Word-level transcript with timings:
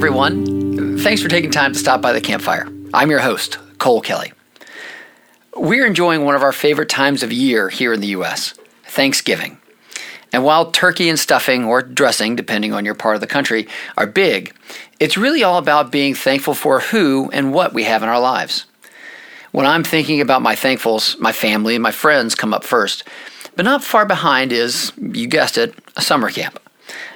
Everyone. 0.00 0.96
Thanks 1.00 1.20
for 1.20 1.28
taking 1.28 1.50
time 1.50 1.74
to 1.74 1.78
stop 1.78 2.00
by 2.00 2.14
the 2.14 2.22
campfire. 2.22 2.66
I'm 2.94 3.10
your 3.10 3.18
host, 3.20 3.58
Cole 3.76 4.00
Kelly. 4.00 4.32
We're 5.54 5.84
enjoying 5.84 6.24
one 6.24 6.34
of 6.34 6.42
our 6.42 6.52
favorite 6.52 6.88
times 6.88 7.22
of 7.22 7.30
year 7.30 7.68
here 7.68 7.92
in 7.92 8.00
the 8.00 8.06
U.S. 8.06 8.54
Thanksgiving. 8.84 9.58
And 10.32 10.42
while 10.42 10.70
turkey 10.70 11.10
and 11.10 11.18
stuffing, 11.18 11.66
or 11.66 11.82
dressing, 11.82 12.34
depending 12.34 12.72
on 12.72 12.86
your 12.86 12.94
part 12.94 13.14
of 13.14 13.20
the 13.20 13.26
country, 13.26 13.68
are 13.98 14.06
big, 14.06 14.56
it's 14.98 15.18
really 15.18 15.44
all 15.44 15.58
about 15.58 15.92
being 15.92 16.14
thankful 16.14 16.54
for 16.54 16.80
who 16.80 17.28
and 17.34 17.52
what 17.52 17.74
we 17.74 17.84
have 17.84 18.02
in 18.02 18.08
our 18.08 18.20
lives. 18.20 18.64
When 19.52 19.66
I'm 19.66 19.84
thinking 19.84 20.22
about 20.22 20.40
my 20.40 20.54
thankfuls, 20.54 21.20
my 21.20 21.32
family 21.32 21.74
and 21.74 21.82
my 21.82 21.92
friends 21.92 22.34
come 22.34 22.54
up 22.54 22.64
first. 22.64 23.06
But 23.54 23.66
not 23.66 23.84
far 23.84 24.06
behind 24.06 24.50
is, 24.50 24.94
you 24.96 25.26
guessed 25.26 25.58
it, 25.58 25.74
a 25.94 26.00
summer 26.00 26.30
camp. 26.30 26.58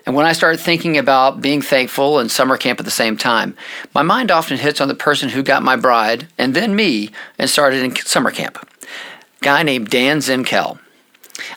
And 0.07 0.15
when 0.15 0.27
I 0.27 0.33
start 0.33 0.61
thinking 0.61 0.99
about 0.99 1.41
being 1.41 1.63
thankful 1.63 2.19
and 2.19 2.31
summer 2.31 2.59
camp 2.59 2.79
at 2.79 2.85
the 2.85 2.91
same 2.91 3.17
time, 3.17 3.57
my 3.95 4.03
mind 4.03 4.31
often 4.31 4.59
hits 4.59 4.81
on 4.81 4.89
the 4.89 4.95
person 4.95 5.31
who 5.31 5.43
got 5.43 5.63
my 5.63 5.77
bride 5.77 6.29
and 6.37 6.55
then 6.55 6.77
me 6.77 7.11
and 7.39 7.49
started 7.49 7.83
in 7.83 7.97
summer 7.97 8.31
camp. 8.31 8.59
A 8.83 8.87
guy 9.41 9.63
named 9.63 9.89
Dan 9.89 10.19
Zimkel. 10.19 10.79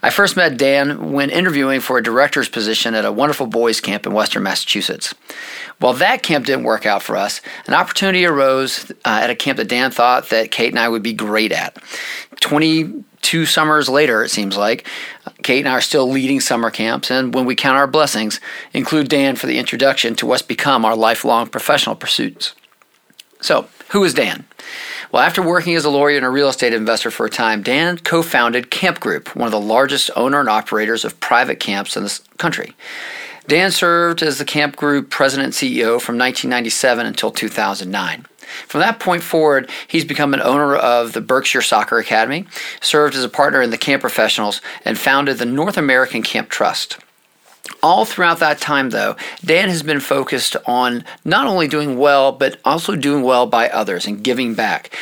I 0.02 0.10
first 0.10 0.36
met 0.36 0.58
Dan 0.58 1.12
when 1.12 1.30
interviewing 1.30 1.82
for 1.82 1.98
a 1.98 2.04
director's 2.04 2.50
position 2.50 2.96
at 2.96 3.06
a 3.06 3.12
wonderful 3.12 3.46
boys' 3.46 3.80
camp 3.80 4.06
in 4.06 4.14
western 4.14 4.44
Massachusetts. 4.44 5.14
While 5.80 5.94
that 5.94 6.24
camp 6.24 6.46
didn't 6.46 6.64
work 6.64 6.86
out 6.86 7.04
for 7.04 7.16
us, 7.16 7.42
an 7.68 7.74
opportunity 7.74 8.26
arose 8.26 8.92
uh, 9.06 9.20
at 9.22 9.30
a 9.30 9.36
camp 9.36 9.58
that 9.58 9.68
Dan 9.68 9.92
thought 9.92 10.30
that 10.30 10.52
Kate 10.52 10.72
and 10.72 10.80
I 10.80 10.90
would 10.90 11.04
be 11.04 11.14
great 11.14 11.52
at. 11.52 11.78
22 12.40 13.46
summers 13.46 13.88
later, 13.88 14.24
it 14.24 14.30
seems 14.30 14.58
like, 14.58 14.88
Kate 15.44 15.60
and 15.60 15.70
I 15.70 15.74
are 15.74 15.82
still 15.82 16.10
leading 16.10 16.40
summer 16.40 16.72
camps, 16.72 17.12
and 17.12 17.34
when 17.34 17.46
we 17.46 17.56
count 17.56 17.78
our 17.78 17.88
blessings, 17.88 18.40
include 18.74 19.10
Dan 19.10 19.36
for 19.36 19.46
the 19.46 19.60
introduction 19.60 20.16
to 20.16 20.26
what's 20.26 20.42
become 20.42 20.86
our 20.86 20.96
lifelong 20.96 21.48
professional 21.48 21.96
pursuits. 21.96 22.56
So, 23.40 23.68
who 23.90 24.04
is 24.04 24.14
Dan? 24.14 24.46
Well, 25.12 25.24
after 25.24 25.42
working 25.42 25.76
as 25.76 25.86
a 25.86 25.90
lawyer 25.90 26.18
and 26.18 26.26
a 26.26 26.30
real 26.30 26.50
estate 26.50 26.74
investor 26.74 27.10
for 27.10 27.26
a 27.26 27.30
time, 27.30 27.62
Dan 27.62 27.98
co 27.98 28.22
founded 28.22 28.70
Camp 28.70 29.00
Group, 29.00 29.36
one 29.36 29.48
of 29.48 29.52
the 29.52 29.60
largest 29.60 30.12
owner 30.16 30.40
and 30.40 30.50
operators 30.50 31.06
of 31.06 31.20
private 31.20 31.60
camps 31.60 31.96
in 31.96 32.04
this 32.04 32.20
country. 32.38 32.76
Dan 33.48 33.72
served 33.72 34.22
as 34.22 34.38
the 34.38 34.46
Camp 34.46 34.76
Group 34.76 35.10
president 35.10 35.46
and 35.46 35.54
CEO 35.54 36.02
from 36.02 36.18
1997 36.18 37.06
until 37.06 37.32
2009. 37.32 38.26
From 38.68 38.82
that 38.82 39.00
point 39.00 39.24
forward, 39.24 39.70
he's 39.88 40.06
become 40.06 40.34
an 40.34 40.42
owner 40.42 40.76
of 40.76 41.14
the 41.14 41.22
Berkshire 41.22 41.62
Soccer 41.62 41.98
Academy, 41.98 42.46
served 42.82 43.16
as 43.16 43.24
a 43.24 43.30
partner 43.30 43.62
in 43.62 43.70
the 43.70 43.78
Camp 43.78 44.02
Professionals, 44.02 44.62
and 44.84 44.98
founded 44.98 45.38
the 45.38 45.46
North 45.46 45.78
American 45.78 46.24
Camp 46.24 46.50
Trust. 46.50 46.98
All 47.84 48.06
throughout 48.06 48.40
that 48.40 48.60
time, 48.60 48.90
though, 48.90 49.16
Dan 49.44 49.70
has 49.70 49.84
been 49.84 50.00
focused 50.00 50.56
on 50.66 51.04
not 51.24 51.48
only 51.48 51.68
doing 51.68 51.98
well, 51.98 52.32
but 52.32 52.60
also 52.66 52.96
doing 52.96 53.24
well 53.24 53.46
by 53.46 53.70
others 53.70 54.08
and 54.08 54.24
giving 54.24 54.54
back. 54.54 54.96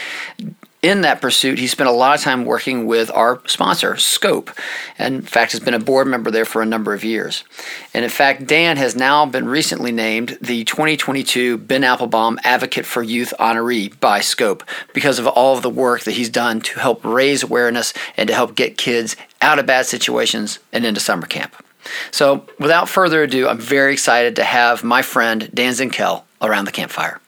In 0.85 1.02
that 1.02 1.19
pursuit, 1.19 1.57
he 1.57 1.66
spent 1.66 1.89
a 1.89 1.94
lot 1.94 2.16
of 2.16 2.23
time 2.23 2.45
working 2.45 2.85
with 2.85 3.09
our 3.09 3.41
sponsor, 3.47 3.97
Scope, 3.97 4.52
and 4.99 5.16
in 5.16 5.22
fact 5.23 5.53
has 5.53 5.59
been 5.59 5.73
a 5.73 5.80
board 5.80 6.05
member 6.05 6.30
there 6.30 6.45
for 6.45 6.61
a 6.61 6.66
number 6.66 6.94
of 6.94 7.03
years. 7.03 7.44
And 7.91 8.03
in 8.03 8.11
fact, 8.11 8.45
Dan 8.45 8.77
has 8.77 8.95
now 8.95 9.25
been 9.25 9.47
recently 9.47 9.91
named 9.91 10.38
the 10.41 10.63
2022 10.63 11.57
Ben 11.57 11.83
Applebaum 11.83 12.39
Advocate 12.44 12.85
for 12.85 13.01
Youth 13.01 13.34
honoree 13.39 14.00
by 14.00 14.19
Scope 14.19 14.63
because 14.94 15.18
of 15.18 15.25
all 15.25 15.56
of 15.57 15.63
the 15.63 15.72
work 15.72 16.03
that 16.03 16.12
he's 16.12 16.29
done 16.29 16.62
to 16.62 16.79
help 16.79 17.03
raise 17.03 17.41
awareness 17.41 17.91
and 18.16 18.28
to 18.28 18.35
help 18.35 18.53
get 18.53 18.78
kids 18.78 19.16
out 19.41 19.57
of 19.57 19.66
bad 19.66 19.88
situations 19.88 20.59
and 20.72 20.85
into 20.85 21.00
summer 21.00 21.25
camp. 21.25 21.64
So, 22.12 22.46
without 22.59 22.90
further 22.90 23.23
ado, 23.23 23.47
I'm 23.47 23.59
very 23.59 23.94
excited 23.94 24.35
to 24.38 24.44
have 24.44 24.84
my 24.84 25.01
friend 25.01 25.50
Dan 25.53 25.73
Zinkel 25.73 26.23
around 26.41 26.66
the 26.66 26.72
campfire. 26.72 27.19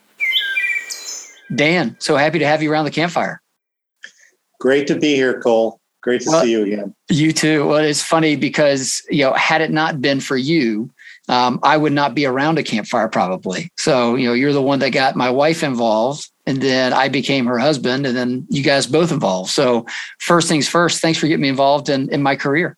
Dan, 1.54 1.96
so 2.00 2.18
happy 2.18 2.40
to 2.40 2.48
have 2.48 2.62
you 2.62 2.72
around 2.72 2.86
the 2.86 2.92
campfire. 2.92 3.42
Great 4.60 4.88
to 4.88 4.96
be 4.96 5.16
here, 5.16 5.40
Cole. 5.42 5.80
Great 6.02 6.22
to 6.22 6.30
well, 6.30 6.44
see 6.44 6.52
you 6.52 6.64
again. 6.64 6.96
You 7.10 7.32
too. 7.32 7.68
Well, 7.68 7.84
it's 7.84 8.04
funny 8.04 8.36
because 8.36 9.02
you 9.10 9.24
know, 9.24 9.34
had 9.34 9.62
it 9.62 9.72
not 9.72 10.02
been 10.02 10.20
for 10.20 10.38
you, 10.38 10.90
um, 11.30 11.60
I 11.64 11.78
would 11.78 11.94
not 11.94 12.16
be 12.16 12.26
around 12.26 12.58
a 12.58 12.64
campfire 12.64 13.08
probably. 13.08 13.72
So 13.78 14.16
you 14.16 14.28
know, 14.28 14.34
you're 14.34 14.54
the 14.54 14.62
one 14.62 14.80
that 14.80 14.92
got 14.92 15.16
my 15.16 15.30
wife 15.30 15.64
involved, 15.64 16.30
and 16.46 16.62
then 16.62 16.94
I 16.94 17.10
became 17.10 17.46
her 17.46 17.60
husband, 17.60 18.06
and 18.06 18.16
then 18.16 18.46
you 18.50 18.64
guys 18.64 18.88
both 18.88 19.12
involved. 19.12 19.50
So 19.50 19.86
first 20.20 20.48
things 20.48 20.68
first. 20.70 21.02
Thanks 21.02 21.20
for 21.20 21.28
getting 21.28 21.42
me 21.42 21.50
involved 21.50 21.90
in 21.90 22.10
in 22.10 22.24
my 22.24 22.36
career. 22.36 22.78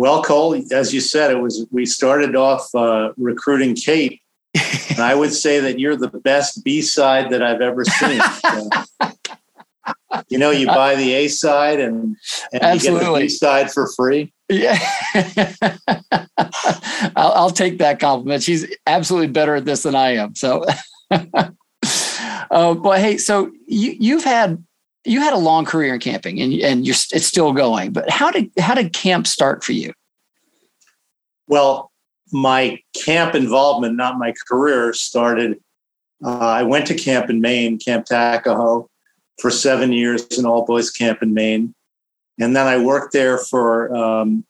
Well, 0.00 0.22
Cole, 0.22 0.58
as 0.72 0.94
you 0.94 1.00
said, 1.02 1.30
it 1.30 1.40
was 1.40 1.66
we 1.70 1.84
started 1.84 2.34
off 2.34 2.74
uh, 2.74 3.12
recruiting 3.18 3.74
Kate, 3.74 4.22
and 4.88 4.98
I 4.98 5.14
would 5.14 5.30
say 5.30 5.60
that 5.60 5.78
you're 5.78 5.94
the 5.94 6.08
best 6.08 6.64
B 6.64 6.80
side 6.80 7.28
that 7.32 7.42
I've 7.42 7.60
ever 7.60 7.84
seen. 7.84 8.18
you 10.30 10.38
know, 10.38 10.52
you 10.52 10.68
buy 10.68 10.94
the 10.94 11.12
A 11.12 11.28
side 11.28 11.80
and, 11.80 12.16
and 12.50 12.82
you 12.82 12.92
get 12.92 12.98
the 12.98 13.14
B 13.14 13.28
side 13.28 13.70
for 13.70 13.92
free. 13.94 14.32
Yeah, 14.48 14.78
I'll, 17.14 17.32
I'll, 17.32 17.50
take 17.50 17.76
that 17.80 18.00
compliment. 18.00 18.42
She's 18.42 18.74
absolutely 18.86 19.28
better 19.28 19.56
at 19.56 19.66
this 19.66 19.82
than 19.82 19.94
I 19.94 20.12
am. 20.12 20.34
So, 20.34 20.64
uh, 21.10 22.74
but 22.74 23.00
hey, 23.00 23.18
so 23.18 23.52
you, 23.66 23.96
you've 24.00 24.24
had 24.24 24.64
you 25.04 25.20
had 25.20 25.32
a 25.32 25.38
long 25.38 25.64
career 25.64 25.94
in 25.94 26.00
camping 26.00 26.40
and, 26.40 26.52
and 26.54 26.86
you're 26.86 26.94
it's 27.12 27.26
still 27.26 27.52
going 27.52 27.92
but 27.92 28.08
how 28.10 28.30
did 28.30 28.50
how 28.58 28.74
did 28.74 28.92
camp 28.92 29.26
start 29.26 29.64
for 29.64 29.72
you? 29.72 29.92
Well 31.46 31.90
my 32.32 32.78
camp 32.94 33.34
involvement 33.34 33.96
not 33.96 34.18
my 34.18 34.32
career 34.48 34.92
started 34.92 35.58
uh, 36.24 36.38
i 36.38 36.62
went 36.62 36.86
to 36.86 36.94
camp 36.94 37.28
in 37.28 37.40
maine 37.40 37.76
camp 37.76 38.06
Takajo, 38.06 38.86
for 39.40 39.50
seven 39.50 39.92
years 39.92 40.26
in 40.38 40.46
all 40.46 40.64
boys 40.64 40.90
camp 40.90 41.22
in 41.22 41.34
maine. 41.34 41.74
And 42.38 42.54
then 42.54 42.66
i 42.66 42.82
worked 42.82 43.12
there 43.12 43.38
for 43.38 43.94
um, 43.94 44.44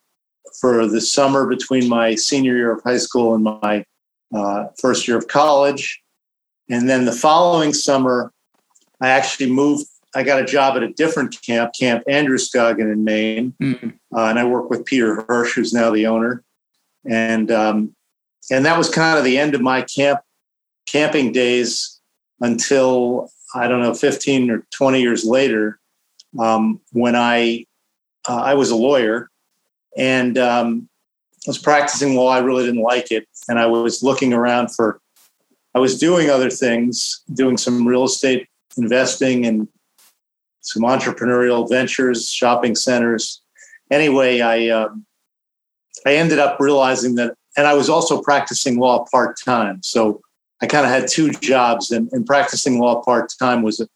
for 0.61 0.87
the 0.87 1.01
summer 1.01 1.47
between 1.47 1.89
my 1.89 2.17
senior 2.17 2.57
year 2.57 2.73
of 2.73 2.83
high 2.83 2.99
school 2.99 3.35
and 3.35 3.45
my 3.45 3.85
uh, 4.35 4.67
first 4.79 5.07
year 5.07 5.17
of 5.17 5.29
college. 5.29 6.03
And 6.69 6.89
then 6.89 7.05
the 7.05 7.13
following 7.13 7.73
summer 7.73 8.33
i 9.01 9.09
actually 9.09 9.51
moved 9.51 9.87
I 10.15 10.23
got 10.23 10.41
a 10.41 10.45
job 10.45 10.77
at 10.77 10.83
a 10.83 10.93
different 10.93 11.41
camp, 11.43 11.73
Camp 11.79 12.03
Androscoggin 12.09 12.91
in 12.91 13.05
Maine, 13.05 13.55
mm-hmm. 13.63 13.91
uh, 14.15 14.25
and 14.25 14.39
I 14.39 14.45
work 14.45 14.69
with 14.69 14.85
Peter 14.85 15.25
Hirsch, 15.29 15.55
who's 15.55 15.73
now 15.73 15.91
the 15.91 16.07
owner, 16.07 16.43
and 17.09 17.51
um, 17.51 17.95
and 18.51 18.65
that 18.67 18.77
was 18.77 18.89
kind 18.89 19.19
of 19.19 19.25
the 19.25 19.39
end 19.39 19.55
of 19.55 19.61
my 19.61 19.83
camp 19.83 20.21
camping 20.87 21.33
days 21.33 22.01
until 22.41 23.31
I 23.55 23.69
don't 23.69 23.83
know, 23.83 23.95
15 23.95 24.51
or 24.51 24.67
20 24.73 25.01
years 25.01 25.25
later, 25.25 25.79
um, 26.39 26.81
when 26.93 27.17
I 27.17 27.67
uh, 28.29 28.43
I 28.43 28.55
was 28.55 28.71
a 28.71 28.77
lawyer 28.77 29.31
and 29.97 30.39
um, 30.39 30.89
I 31.47 31.51
was 31.51 31.59
practicing 31.59 32.15
law. 32.17 32.29
I 32.29 32.39
really 32.39 32.65
didn't 32.65 32.83
like 32.83 33.11
it, 33.11 33.27
and 33.49 33.59
I 33.59 33.67
was 33.67 34.03
looking 34.03 34.33
around 34.33 34.75
for. 34.75 35.01
I 35.73 35.79
was 35.79 36.01
doing 36.01 36.31
other 36.31 36.51
things, 36.51 37.23
doing 37.33 37.57
some 37.57 37.87
real 37.87 38.03
estate 38.03 38.49
investing 38.77 39.47
and 39.47 39.69
some 40.61 40.83
entrepreneurial 40.83 41.69
ventures, 41.69 42.31
shopping 42.31 42.75
centers. 42.75 43.43
Anyway, 43.91 44.41
I 44.41 44.69
um, 44.69 45.05
I 46.07 46.15
ended 46.15 46.39
up 46.39 46.59
realizing 46.61 47.17
that, 47.17 47.35
and 47.57 47.67
I 47.67 47.75
was 47.75 47.89
also 47.89 48.23
practicing 48.23 48.79
law 48.79 49.05
part 49.11 49.37
time. 49.45 49.81
So 49.83 50.21
I 50.63 50.67
kind 50.67 50.85
of 50.85 50.93
had 50.93 51.09
two 51.09 51.31
jobs, 51.31 51.91
and, 51.91 52.09
and 52.13 52.27
practicing 52.27 52.79
law 52.79 53.03
part 53.03 53.33
time 53.39 53.63
was 53.63 53.81
a 53.81 53.89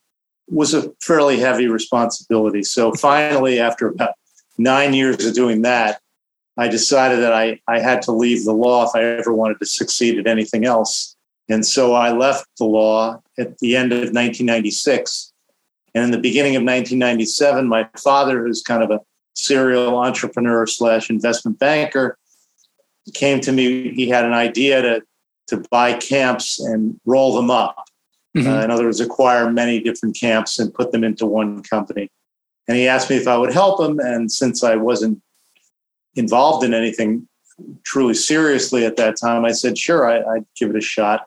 was 0.48 0.74
a 0.74 0.90
fairly 1.02 1.38
heavy 1.38 1.68
responsibility. 1.68 2.62
So 2.62 2.92
finally, 3.00 3.60
after 3.60 3.88
about 3.88 4.14
nine 4.58 4.94
years 4.94 5.24
of 5.24 5.34
doing 5.34 5.62
that, 5.62 6.00
I 6.56 6.68
decided 6.68 7.20
that 7.20 7.32
I, 7.32 7.60
I 7.68 7.80
had 7.80 8.02
to 8.02 8.12
leave 8.12 8.44
the 8.44 8.52
law 8.52 8.84
if 8.84 8.90
I 8.94 9.02
ever 9.02 9.32
wanted 9.32 9.58
to 9.58 9.66
succeed 9.66 10.18
at 10.18 10.26
anything 10.26 10.64
else. 10.64 11.16
And 11.48 11.66
so 11.66 11.94
I 11.94 12.12
left 12.12 12.46
the 12.58 12.64
law 12.64 13.20
at 13.38 13.58
the 13.58 13.76
end 13.76 13.92
of 13.92 13.98
1996 13.98 15.33
and 15.94 16.04
in 16.04 16.10
the 16.10 16.18
beginning 16.18 16.56
of 16.56 16.62
1997, 16.62 17.68
my 17.68 17.88
father, 17.96 18.42
who's 18.42 18.62
kind 18.62 18.82
of 18.82 18.90
a 18.90 19.00
serial 19.34 19.96
entrepreneur 19.96 20.66
slash 20.66 21.08
investment 21.08 21.58
banker, 21.58 22.18
came 23.14 23.40
to 23.40 23.52
me. 23.52 23.92
He 23.94 24.08
had 24.08 24.24
an 24.24 24.32
idea 24.32 24.82
to 24.82 25.02
to 25.48 25.62
buy 25.70 25.92
camps 25.92 26.58
and 26.58 26.98
roll 27.04 27.34
them 27.34 27.50
up. 27.50 27.76
Mm-hmm. 28.36 28.48
Uh, 28.48 28.62
in 28.62 28.70
other 28.70 28.84
words, 28.84 29.00
acquire 29.00 29.50
many 29.50 29.78
different 29.78 30.18
camps 30.18 30.58
and 30.58 30.72
put 30.72 30.90
them 30.90 31.04
into 31.04 31.26
one 31.26 31.62
company. 31.62 32.10
And 32.66 32.78
he 32.78 32.88
asked 32.88 33.10
me 33.10 33.16
if 33.16 33.28
I 33.28 33.36
would 33.36 33.52
help 33.52 33.78
him. 33.78 34.00
And 34.00 34.32
since 34.32 34.64
I 34.64 34.76
wasn't 34.76 35.20
involved 36.14 36.64
in 36.64 36.72
anything 36.72 37.28
truly 37.84 38.14
seriously 38.14 38.86
at 38.86 38.96
that 38.96 39.16
time, 39.20 39.44
I 39.44 39.52
said, 39.52 39.76
sure, 39.76 40.10
I, 40.10 40.36
would 40.36 40.46
give 40.58 40.70
it 40.70 40.76
a 40.76 40.80
shot. 40.80 41.26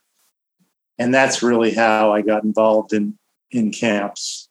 And 0.98 1.14
that's 1.14 1.44
really 1.44 1.72
how 1.72 2.12
I 2.12 2.22
got 2.22 2.44
involved 2.44 2.92
in 2.92 3.18
in 3.52 3.72
camps. 3.72 4.47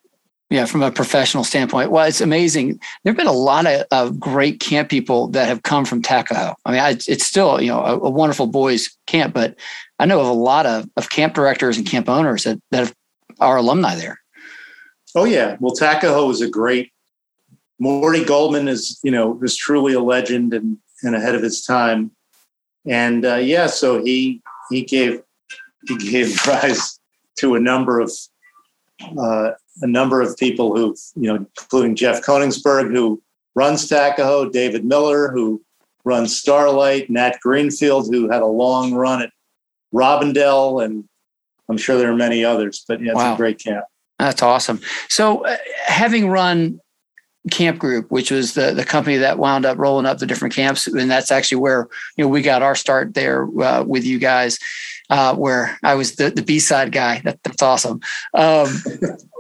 Yeah, 0.49 0.65
from 0.67 0.83
a 0.83 0.93
professional 0.93 1.43
standpoint. 1.43 1.91
Well, 1.91 2.07
it's 2.07 2.21
amazing. 2.21 2.79
There 3.03 3.13
have 3.13 3.17
been 3.17 3.27
a 3.27 3.33
lot 3.33 3.67
of, 3.67 3.85
of 3.91 4.21
great 4.21 4.61
camp 4.61 4.89
people 4.89 5.27
that 5.29 5.49
have 5.49 5.65
come 5.65 5.85
from 5.85 6.03
Takajo. 6.03 6.55
I 6.65 6.71
mean, 6.71 6.81
I, 6.81 6.91
it's 6.91 7.27
still, 7.27 7.61
you 7.61 7.69
know, 7.69 7.81
a, 7.81 7.99
a, 7.99 8.11
wonderful 8.11 8.47
boys 8.47 8.97
camp, 9.09 9.35
but 9.35 9.57
I 9.99 10.07
know 10.07 10.21
of 10.21 10.29
a 10.29 10.33
lot 10.33 10.65
of, 10.65 10.89
of 10.97 11.11
camp 11.11 11.35
directors 11.35 11.77
and 11.79 11.87
camp 11.87 12.09
owners 12.09 12.45
that, 12.45 12.61
that 12.71 12.79
have, 12.79 12.95
are 13.41 13.57
alumni 13.57 13.97
there. 13.97 14.21
Oh 15.17 15.25
yeah. 15.25 15.57
Well, 15.59 15.75
Takajo 15.75 16.31
is 16.31 16.41
a 16.41 16.49
great, 16.49 16.93
Morty 17.81 18.25
Goldman 18.25 18.69
is, 18.69 19.01
you 19.03 19.11
know, 19.11 19.41
is 19.43 19.57
truly 19.57 19.95
a 19.95 20.01
legend 20.01 20.55
and, 20.55 20.79
and 21.03 21.17
ahead 21.17 21.35
of 21.35 21.43
his 21.43 21.65
time. 21.65 22.13
And 22.87 23.25
uh, 23.25 23.37
yeah, 23.37 23.67
so 23.67 24.05
he, 24.05 24.43
he 24.71 24.83
gave, 24.83 25.23
he 25.89 25.97
gave 25.97 26.47
rise 26.47 27.01
to 27.41 27.57
a 27.57 27.61
number 27.61 27.99
of 27.99 28.13
uh, 29.19 29.51
a 29.83 29.87
number 29.87 30.21
of 30.21 30.37
people 30.37 30.77
who, 30.77 30.95
you 31.15 31.33
know, 31.33 31.47
including 31.61 31.97
Jeff 31.97 32.23
Konigsberg, 32.23 32.93
who 32.93 33.23
runs 33.55 33.89
Takajo, 33.89 34.51
David 34.51 34.85
Miller, 34.85 35.31
who 35.31 35.63
runs 36.05 36.37
Starlight, 36.37 37.11
Nat 37.11 37.37
Greenfield, 37.43 38.13
who 38.13 38.31
had 38.31 38.43
a 38.43 38.47
long 38.47 38.95
run 38.95 39.23
at 39.23 39.31
Robindel, 39.93 40.85
and 40.85 41.05
I'm 41.69 41.77
sure 41.77 41.99
there 41.99 42.11
are 42.11 42.17
many 42.17 42.45
others. 42.45 42.85
But 42.87 43.01
yeah, 43.01 43.13
it's 43.13 43.17
wow. 43.17 43.35
a 43.35 43.37
great 43.37 43.59
camp. 43.59 43.85
That's 44.19 44.43
awesome. 44.43 44.81
So, 45.09 45.45
uh, 45.45 45.57
having 45.85 46.29
run 46.29 46.81
Camp 47.51 47.79
Group, 47.79 48.11
which 48.11 48.31
was 48.31 48.55
the 48.55 48.73
the 48.73 48.85
company 48.85 49.19
that 49.19 49.39
wound 49.39 49.67
up 49.67 49.79
rolling 49.79 50.07
up 50.07 50.19
the 50.19 50.27
different 50.27 50.55
camps, 50.55 50.87
and 50.87 51.11
that's 51.11 51.31
actually 51.31 51.59
where 51.59 51.89
you 52.17 52.25
know 52.25 52.29
we 52.29 52.43
got 52.43 52.63
our 52.63 52.75
start 52.75 53.15
there 53.15 53.47
uh, 53.61 53.85
with 53.85 54.05
you 54.05 54.19
guys 54.19 54.59
uh, 55.11 55.35
where 55.35 55.79
I 55.83 55.95
was 55.95 56.17
the, 56.17 56.31
the 56.31 56.43
B 56.43 56.59
side 56.59 56.93
guy. 56.93 57.21
That, 57.25 57.39
that's 57.43 57.63
awesome. 57.63 58.01
Um, 58.35 58.69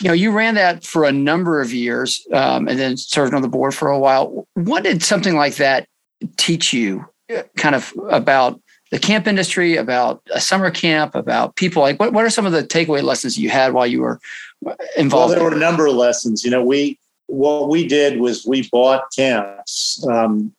you 0.00 0.08
know, 0.08 0.14
you 0.14 0.32
ran 0.32 0.54
that 0.54 0.84
for 0.84 1.04
a 1.04 1.12
number 1.12 1.60
of 1.60 1.72
years 1.72 2.26
um, 2.32 2.68
and 2.68 2.78
then 2.78 2.96
served 2.96 3.34
on 3.34 3.42
the 3.42 3.48
board 3.48 3.74
for 3.74 3.88
a 3.88 3.98
while. 3.98 4.46
What 4.54 4.84
did 4.84 5.02
something 5.02 5.34
like 5.34 5.56
that 5.56 5.88
teach 6.36 6.72
you 6.72 7.04
uh, 7.34 7.42
kind 7.56 7.74
of 7.74 7.92
about 8.10 8.60
the 8.90 8.98
camp 8.98 9.26
industry, 9.26 9.76
about 9.76 10.22
a 10.32 10.40
summer 10.40 10.70
camp, 10.70 11.14
about 11.14 11.56
people? 11.56 11.82
Like, 11.82 11.98
what, 12.00 12.12
what 12.12 12.24
are 12.24 12.30
some 12.30 12.46
of 12.46 12.52
the 12.52 12.62
takeaway 12.62 13.02
lessons 13.02 13.38
you 13.38 13.50
had 13.50 13.72
while 13.72 13.86
you 13.86 14.00
were 14.00 14.20
involved? 14.96 15.30
Well, 15.30 15.40
there 15.40 15.44
were 15.50 15.56
a 15.56 15.60
number 15.60 15.86
of 15.86 15.94
lessons. 15.94 16.44
You 16.44 16.50
know, 16.50 16.64
we, 16.64 16.98
what 17.26 17.68
we 17.68 17.86
did 17.86 18.20
was 18.20 18.44
we 18.44 18.68
bought 18.70 19.04
camps. 19.14 20.04
Um, 20.06 20.52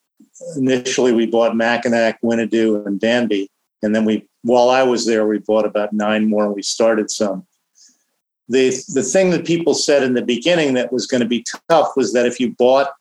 initially, 0.56 1.12
we 1.12 1.26
bought 1.26 1.56
Mah-Kee-Nac, 1.56 2.22
Winadu, 2.22 2.86
and 2.86 3.00
Danbee. 3.00 3.48
And 3.84 3.94
then 3.94 4.06
we 4.06 4.28
while 4.46 4.70
I 4.70 4.84
was 4.84 5.08
there, 5.08 5.26
we 5.26 5.40
bought 5.40 5.66
about 5.66 5.92
nine 5.92 6.30
more 6.30 6.46
and 6.46 6.56
we 6.56 6.62
started 6.62 7.10
some. 7.10 7.48
The, 8.48 8.70
the 8.94 9.04
thing 9.04 9.32
that 9.32 9.46
people 9.46 9.74
said 9.74 10.04
in 10.04 10.14
the 10.14 10.22
beginning 10.22 10.76
that 10.76 10.94
was 10.94 11.08
going 11.08 11.22
to 11.22 11.28
be 11.28 11.44
tough 11.70 11.94
was 11.96 12.14
that 12.14 12.26
if 12.26 12.40
you 12.40 12.52
bought 12.52 12.92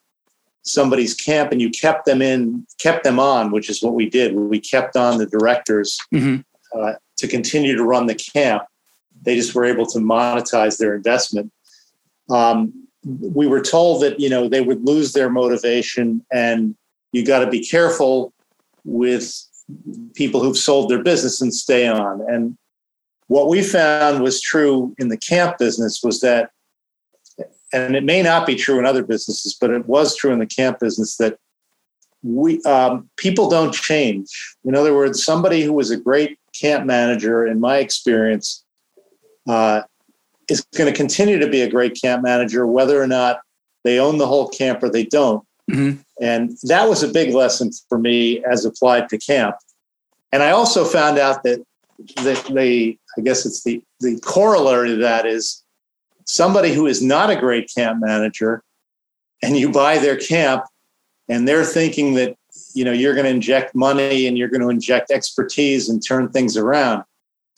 somebody's 0.63 1.15
camp 1.15 1.53
and 1.53 1.61
you 1.61 1.71
kept 1.71 2.07
them 2.07 2.23
in, 2.23 2.67
kept 2.79 3.05
them 3.05 3.21
on, 3.21 3.51
which 3.51 3.69
is 3.69 3.83
what 3.83 3.95
we 3.95 4.09
did, 4.09 4.35
we 4.35 4.59
kept 4.59 4.97
on 4.97 5.19
the 5.19 5.27
directors 5.27 5.99
mm-hmm. 6.13 6.41
uh, 6.79 6.95
to 7.19 7.29
continue 7.29 7.77
to 7.77 7.85
run 7.85 8.07
the 8.07 8.15
camp. 8.15 8.63
They 9.23 9.37
just 9.37 9.55
were 9.55 9.65
able 9.65 9.87
to 9.87 9.99
monetize 9.99 10.79
their 10.79 10.95
investment. 10.95 11.53
Um, 12.31 12.73
we 13.05 13.47
were 13.47 13.61
told 13.61 14.03
that 14.03 14.19
you 14.19 14.31
know 14.31 14.49
they 14.49 14.63
would 14.63 14.87
lose 14.87 15.13
their 15.13 15.29
motivation, 15.29 16.25
and 16.33 16.75
you 17.13 17.25
got 17.25 17.45
to 17.45 17.51
be 17.51 17.65
careful 17.65 18.33
with 18.85 19.33
people 20.15 20.43
who've 20.43 20.57
sold 20.57 20.91
their 20.91 21.03
business 21.03 21.41
and 21.41 21.55
stay 21.55 21.87
on. 21.87 22.23
And 22.29 22.57
what 23.29 23.49
we 23.49 23.63
found 23.63 24.23
was 24.23 24.41
true 24.41 24.95
in 24.99 25.09
the 25.09 25.17
camp 25.17 25.59
business 25.59 26.01
was 26.03 26.21
that, 26.21 26.51
and 27.73 27.97
it 27.97 28.05
may 28.05 28.23
not 28.23 28.47
be 28.47 28.55
true 28.55 28.79
in 28.79 28.87
other 28.87 29.03
businesses, 29.03 29.57
but 29.61 29.71
it 29.71 29.87
was 29.87 30.17
true 30.17 30.33
in 30.33 30.39
the 30.39 30.47
camp 30.47 30.79
business 30.81 31.17
that 31.17 31.39
we 32.23 32.63
um, 32.63 33.09
people 33.17 33.51
don't 33.51 33.75
change. 33.75 34.57
In 34.65 34.75
other 34.75 34.95
words, 34.95 35.25
somebody 35.25 35.63
who 35.63 35.73
was 35.73 35.91
a 35.91 35.97
great 35.97 36.39
camp 36.59 36.87
manager, 36.87 37.47
in 37.47 37.61
my 37.61 37.79
experience, 37.79 38.65
uh, 39.49 39.83
is 40.49 40.65
going 40.75 40.91
to 40.91 40.97
continue 40.97 41.39
to 41.39 41.49
be 41.49 41.61
a 41.63 41.71
great 41.71 41.99
camp 42.01 42.23
manager, 42.23 42.67
whether 42.67 43.01
or 43.01 43.07
not 43.07 43.41
they 43.85 43.99
own 43.99 44.19
the 44.19 44.27
whole 44.27 44.49
camp 44.49 44.83
or 44.83 44.89
they 44.89 45.05
don't. 45.05 45.45
Mm-hmm. 45.71 46.01
And 46.21 46.57
that 46.65 46.89
was 46.89 47.03
a 47.03 47.09
big 47.09 47.35
lesson 47.35 47.71
for 47.89 47.99
me 47.99 48.43
as 48.45 48.65
applied 48.65 49.09
to 49.11 49.19
camp. 49.19 49.57
And 50.33 50.43
I 50.43 50.51
also 50.51 50.85
found 50.85 51.19
out 51.19 51.43
that 51.45 51.63
they, 52.23 52.99
I 53.17 53.21
guess 53.21 53.47
it's 53.47 53.63
the, 53.63 53.83
the 54.01 54.19
corollary 54.21 54.91
to 54.91 54.97
that 54.97 55.27
is 55.27 55.63
somebody 56.25 56.73
who 56.73 56.87
is 56.87 57.03
not 57.03 57.31
a 57.31 57.37
great 57.37 57.71
camp 57.75 58.01
manager 58.01 58.63
and 59.43 59.57
you 59.57 59.71
buy 59.71 59.99
their 59.99 60.17
camp 60.17 60.65
and 61.29 61.47
they're 61.47 61.65
thinking 61.65 62.15
that 62.15 62.37
you 62.73 62.85
know 62.85 62.93
you're 62.93 63.15
going 63.15 63.25
to 63.25 63.31
inject 63.31 63.75
money 63.75 64.27
and 64.27 64.39
you're 64.39 64.49
going 64.49 64.61
to 64.61 64.69
inject 64.69 65.11
expertise 65.11 65.89
and 65.89 66.05
turn 66.05 66.29
things 66.29 66.57
around 66.57 67.05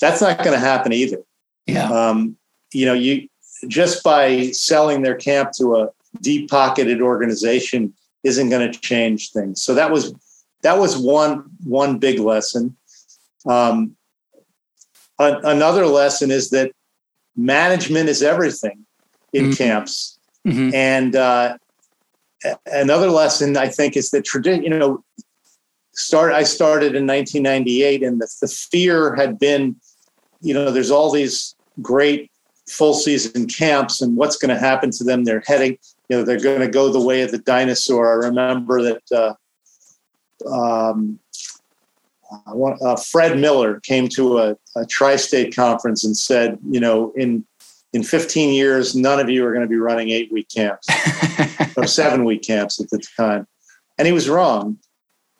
that's 0.01 0.21
not 0.21 0.39
going 0.39 0.53
to 0.53 0.59
happen 0.59 0.93
either 0.93 1.19
yeah 1.67 1.89
um, 1.91 2.37
you 2.73 2.87
know 2.87 2.95
you 2.95 3.29
just 3.69 4.03
by 4.03 4.51
selling 4.51 5.03
their 5.03 5.15
camp 5.15 5.53
to 5.53 5.77
a 5.77 5.89
deep 6.21 6.51
pocketed 6.51 7.01
organization 7.01 7.95
isn't 8.23 8.49
going 8.49 8.71
to 8.71 8.79
change 8.79 9.31
things. 9.31 9.63
So 9.63 9.75
that 9.75 9.91
was 9.91 10.15
that 10.63 10.79
was 10.79 10.97
one 10.97 11.45
one 11.65 11.99
big 11.99 12.19
lesson. 12.19 12.77
Um, 13.47 13.96
a, 15.19 15.39
another 15.45 15.87
lesson 15.87 16.31
is 16.31 16.51
that 16.51 16.73
management 17.37 18.09
is 18.09 18.23
everything 18.23 18.85
in 19.33 19.47
mm-hmm. 19.47 19.53
camps, 19.53 20.19
mm-hmm. 20.47 20.75
and 20.75 21.17
uh, 21.17 21.57
another 22.67 23.11
lesson 23.11 23.57
I 23.57 23.69
think 23.69 23.97
is 23.97 24.11
that 24.11 24.25
tradition. 24.25 24.65
You 24.65 24.71
know, 24.71 25.05
start 25.93 26.33
I 26.33 26.43
started 26.43 26.95
in 26.95 27.07
1998, 27.07 28.03
and 28.03 28.21
the, 28.21 28.29
the 28.41 28.49
fear 28.49 29.15
had 29.15 29.39
been, 29.39 29.77
you 30.41 30.55
know, 30.55 30.71
there's 30.71 30.91
all 30.91 31.11
these 31.11 31.55
great 31.83 32.31
full 32.69 32.95
season 32.95 33.47
camps, 33.47 34.01
and 34.01 34.17
what's 34.17 34.37
going 34.37 34.55
to 34.55 34.61
happen 34.61 34.91
to 34.93 35.05
them? 35.05 35.25
They're 35.25 35.43
heading 35.47 35.79
you 36.09 36.17
know 36.17 36.25
they're 36.25 36.41
going 36.41 36.61
to 36.61 36.69
go 36.69 36.91
the 36.91 37.01
way 37.01 37.23
of 37.23 37.31
the 37.31 37.39
dinosaur. 37.39 38.11
I 38.11 38.27
remember 38.27 38.83
that 38.83 39.03
uh, 39.13 39.35
um, 40.49 41.19
uh, 42.31 42.97
Fred 42.97 43.39
Miller 43.39 43.81
came 43.81 44.09
to 44.09 44.39
a, 44.39 44.57
a, 44.77 44.87
tri-state 44.87 45.55
conference 45.55 46.05
and 46.05 46.17
said, 46.17 46.59
you 46.69 46.81
know, 46.81 47.13
in 47.17 47.45
in 47.93 48.03
15 48.03 48.53
years, 48.53 48.95
none 48.95 49.21
of 49.21 49.31
you 49.31 49.47
are 49.47 49.53
going 49.53 49.65
to 49.65 49.69
be 49.69 49.77
running 49.77 50.11
eight 50.11 50.31
week 50.33 50.49
camps 50.55 50.87
or 51.77 51.87
seven 51.87 52.25
week 52.25 52.43
camps 52.43 52.81
at 52.81 52.91
the 52.91 53.03
time, 53.17 53.47
and 53.99 54.07
he 54.07 54.13
was 54.13 54.29
wrong. 54.29 54.79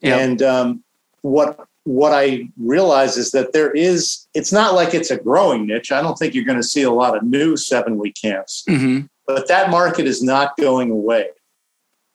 Yep. 0.01 0.21
And 0.21 0.43
um, 0.43 0.85
what 1.23 1.67
what 1.85 2.13
I 2.13 2.49
realize 2.57 3.17
is 3.17 3.31
that 3.31 3.53
there 3.53 3.71
is, 3.71 4.27
it's 4.35 4.53
not 4.53 4.75
like 4.75 4.93
it's 4.93 5.11
a 5.11 5.17
growing 5.17 5.67
niche. 5.67 5.93
I 5.93 6.03
don't 6.03 6.19
think 6.19 6.35
you're 6.35 6.45
going 6.45 6.61
to 6.61 6.67
see 6.67 6.83
a 6.83 6.91
lot 6.91 7.17
of 7.17 7.23
new 7.23 7.57
seven 7.57 7.97
week 7.99 8.17
camps. 8.21 8.65
Mm-hmm 8.69 9.07
but 9.27 9.49
that 9.49 9.71
market 9.71 10.07
is 10.07 10.23
not 10.23 10.57
going 10.57 10.91
away. 10.91 11.29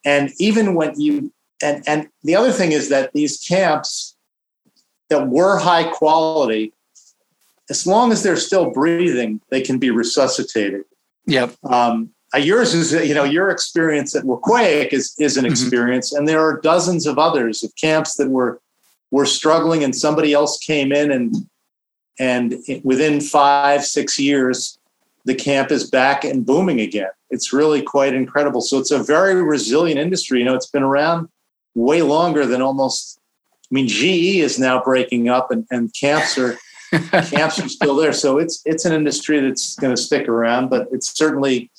And 0.05 0.31
even 0.39 0.73
when 0.75 0.99
you 0.99 1.31
and 1.61 1.83
and 1.87 2.09
the 2.23 2.35
other 2.35 2.51
thing 2.51 2.71
is 2.71 2.89
that 2.89 3.13
these 3.13 3.37
camps 3.37 4.15
that 5.11 5.27
were 5.27 5.59
high 5.59 5.83
quality, 5.83 6.73
as 7.69 7.85
long 7.85 8.11
as 8.11 8.23
they're 8.23 8.35
still 8.37 8.71
breathing, 8.71 9.41
they 9.49 9.61
can 9.61 9.77
be 9.77 9.91
resuscitated. 9.91 10.85
Yep. 11.27 11.55
Um, 11.69 12.09
uh, 12.33 12.39
yours 12.39 12.73
is 12.73 12.93
you 13.07 13.13
know 13.13 13.25
your 13.25 13.49
experience 13.49 14.15
at 14.15 14.23
Weequahic 14.23 14.93
is 14.93 15.13
is 15.19 15.37
an 15.37 15.43
mm-hmm. 15.43 15.51
experience, 15.51 16.13
and 16.13 16.27
there 16.27 16.39
are 16.39 16.59
dozens 16.61 17.05
of 17.05 17.19
others 17.19 17.63
of 17.63 17.75
camps 17.75 18.15
that 18.15 18.29
were 18.29 18.61
were 19.11 19.25
struggling, 19.25 19.83
and 19.83 19.95
somebody 19.95 20.33
else 20.33 20.57
came 20.57 20.91
in 20.91 21.11
and 21.11 21.35
and 22.19 22.55
within 22.83 23.19
five 23.21 23.83
six 23.83 24.17
years 24.17 24.79
the 25.25 25.35
camp 25.35 25.71
is 25.71 25.89
back 25.89 26.23
and 26.23 26.45
booming 26.45 26.81
again. 26.81 27.11
It's 27.29 27.53
really 27.53 27.81
quite 27.81 28.15
incredible. 28.15 28.61
So 28.61 28.79
it's 28.79 28.91
a 28.91 29.03
very 29.03 29.43
resilient 29.43 29.99
industry. 29.99 30.39
You 30.39 30.45
know, 30.45 30.55
it's 30.55 30.71
been 30.71 30.83
around 30.83 31.29
way 31.75 32.01
longer 32.01 32.45
than 32.45 32.61
almost. 32.61 33.19
I 33.71 33.73
mean, 33.73 33.87
GE 33.87 34.39
is 34.39 34.59
now 34.59 34.83
breaking 34.83 35.29
up, 35.29 35.49
and, 35.49 35.65
and 35.71 35.93
camps 35.93 36.37
are 36.37 36.57
camps 36.91 37.57
are 37.59 37.69
still 37.69 37.95
there. 37.95 38.11
So 38.11 38.37
it's 38.37 38.61
it's 38.65 38.83
an 38.83 38.91
industry 38.91 39.39
that's 39.39 39.75
going 39.75 39.95
to 39.95 40.01
stick 40.01 40.27
around, 40.27 40.69
but 40.69 40.87
it's 40.91 41.15
certainly 41.17 41.71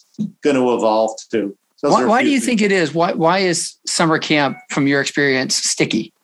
going 0.42 0.56
to 0.56 0.74
evolve 0.74 1.12
too. 1.30 1.56
why, 1.82 2.04
why 2.04 2.22
do 2.22 2.30
you 2.30 2.40
think 2.40 2.62
it 2.62 2.72
is? 2.72 2.94
Why 2.94 3.12
why 3.12 3.38
is 3.38 3.74
summer 3.86 4.18
camp, 4.18 4.56
from 4.70 4.86
your 4.86 5.02
experience, 5.02 5.54
sticky? 5.54 6.14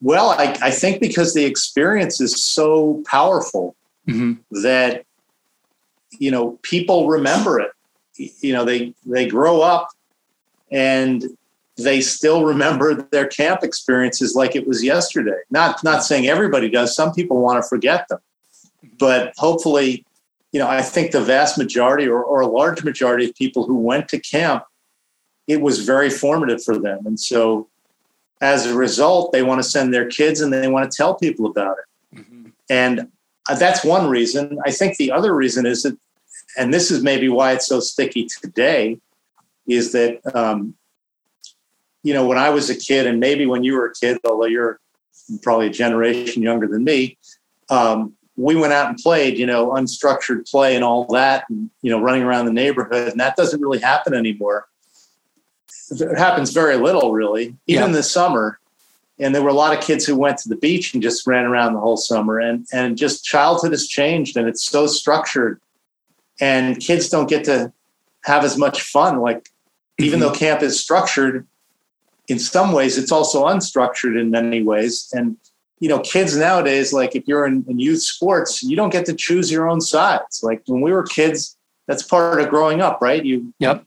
Well, 0.00 0.30
I, 0.30 0.56
I 0.62 0.70
think 0.70 1.00
because 1.00 1.34
the 1.34 1.44
experience 1.44 2.20
is 2.20 2.40
so 2.40 3.02
powerful 3.04 3.74
mm-hmm. 4.06 4.34
that 4.62 5.04
you 6.20 6.30
know 6.30 6.56
people 6.62 7.08
remember 7.08 7.58
it 7.58 7.72
you 8.18 8.52
know 8.52 8.64
they 8.64 8.94
they 9.06 9.26
grow 9.26 9.60
up 9.60 9.88
and 10.70 11.24
they 11.78 12.00
still 12.00 12.44
remember 12.44 12.94
their 13.12 13.26
camp 13.26 13.62
experiences 13.62 14.34
like 14.34 14.54
it 14.54 14.66
was 14.66 14.84
yesterday 14.84 15.38
not 15.50 15.82
not 15.84 16.04
saying 16.04 16.26
everybody 16.26 16.68
does 16.68 16.94
some 16.94 17.12
people 17.12 17.40
want 17.40 17.62
to 17.62 17.68
forget 17.68 18.06
them 18.08 18.18
but 18.98 19.32
hopefully 19.36 20.04
you 20.52 20.60
know, 20.60 20.68
I 20.68 20.82
think 20.82 21.10
the 21.10 21.20
vast 21.20 21.58
majority 21.58 22.06
or, 22.08 22.22
or 22.22 22.40
a 22.40 22.46
large 22.46 22.82
majority 22.82 23.28
of 23.28 23.34
people 23.34 23.66
who 23.66 23.76
went 23.76 24.08
to 24.08 24.18
camp, 24.18 24.64
it 25.46 25.60
was 25.60 25.84
very 25.84 26.10
formative 26.10 26.62
for 26.62 26.78
them. 26.78 27.06
And 27.06 27.20
so 27.20 27.68
as 28.40 28.66
a 28.66 28.74
result, 28.74 29.32
they 29.32 29.42
want 29.42 29.62
to 29.62 29.68
send 29.68 29.92
their 29.92 30.06
kids 30.06 30.40
and 30.40 30.52
they 30.52 30.68
want 30.68 30.90
to 30.90 30.96
tell 30.96 31.14
people 31.14 31.46
about 31.46 31.76
it. 31.78 32.18
Mm-hmm. 32.18 32.48
And 32.70 33.08
uh, 33.48 33.56
that's 33.56 33.84
one 33.84 34.08
reason. 34.08 34.58
I 34.64 34.70
think 34.70 34.96
the 34.96 35.12
other 35.12 35.34
reason 35.34 35.66
is 35.66 35.82
that, 35.82 35.98
and 36.56 36.72
this 36.72 36.90
is 36.90 37.02
maybe 37.02 37.28
why 37.28 37.52
it's 37.52 37.66
so 37.66 37.80
sticky 37.80 38.26
today, 38.26 38.98
is 39.66 39.92
that, 39.92 40.20
um, 40.34 40.74
you 42.08 42.14
know, 42.14 42.26
when 42.26 42.38
I 42.38 42.48
was 42.48 42.70
a 42.70 42.74
kid, 42.74 43.06
and 43.06 43.20
maybe 43.20 43.44
when 43.44 43.62
you 43.64 43.74
were 43.74 43.84
a 43.84 43.92
kid, 43.92 44.16
although 44.24 44.46
you're 44.46 44.80
probably 45.42 45.66
a 45.66 45.70
generation 45.70 46.42
younger 46.42 46.66
than 46.66 46.82
me, 46.82 47.18
um, 47.68 48.14
we 48.34 48.56
went 48.56 48.72
out 48.72 48.88
and 48.88 48.96
played, 48.96 49.36
you 49.36 49.44
know, 49.44 49.72
unstructured 49.72 50.50
play 50.50 50.74
and 50.74 50.82
all 50.82 51.04
that, 51.08 51.44
and, 51.50 51.68
you 51.82 51.90
know, 51.90 52.00
running 52.00 52.22
around 52.22 52.46
the 52.46 52.52
neighborhood. 52.52 53.08
And 53.08 53.20
that 53.20 53.36
doesn't 53.36 53.60
really 53.60 53.78
happen 53.78 54.14
anymore. 54.14 54.68
It 55.90 56.16
happens 56.16 56.50
very 56.50 56.76
little, 56.76 57.12
really, 57.12 57.56
even 57.66 57.90
yeah. 57.90 57.96
the 57.96 58.02
summer. 58.02 58.58
And 59.18 59.34
there 59.34 59.42
were 59.42 59.50
a 59.50 59.60
lot 59.64 59.76
of 59.76 59.84
kids 59.84 60.06
who 60.06 60.16
went 60.16 60.38
to 60.38 60.48
the 60.48 60.56
beach 60.56 60.94
and 60.94 61.02
just 61.02 61.26
ran 61.26 61.44
around 61.44 61.74
the 61.74 61.80
whole 61.80 61.98
summer. 61.98 62.40
And, 62.40 62.66
and 62.72 62.96
just 62.96 63.22
childhood 63.22 63.72
has 63.72 63.86
changed 63.86 64.38
and 64.38 64.48
it's 64.48 64.64
so 64.64 64.86
structured. 64.86 65.60
And 66.40 66.80
kids 66.80 67.10
don't 67.10 67.28
get 67.28 67.44
to 67.44 67.70
have 68.24 68.44
as 68.44 68.56
much 68.56 68.80
fun. 68.80 69.20
Like, 69.20 69.44
mm-hmm. 69.44 70.04
even 70.04 70.20
though 70.20 70.32
camp 70.32 70.62
is 70.62 70.80
structured, 70.80 71.46
in 72.28 72.38
some 72.38 72.72
ways, 72.72 72.98
it's 72.98 73.10
also 73.10 73.46
unstructured 73.46 74.20
in 74.20 74.30
many 74.30 74.62
ways. 74.62 75.08
And 75.12 75.36
you 75.80 75.88
know, 75.88 76.00
kids 76.00 76.36
nowadays, 76.36 76.92
like 76.92 77.14
if 77.14 77.26
you're 77.26 77.46
in, 77.46 77.64
in, 77.68 77.78
youth 77.78 78.02
sports, 78.02 78.62
you 78.62 78.76
don't 78.76 78.90
get 78.90 79.06
to 79.06 79.14
choose 79.14 79.50
your 79.50 79.68
own 79.68 79.80
sides. 79.80 80.42
Like 80.42 80.62
when 80.66 80.80
we 80.80 80.92
were 80.92 81.04
kids, 81.04 81.56
that's 81.86 82.02
part 82.02 82.40
of 82.40 82.48
growing 82.48 82.80
up, 82.80 83.00
right? 83.00 83.24
You, 83.24 83.54
yep. 83.60 83.84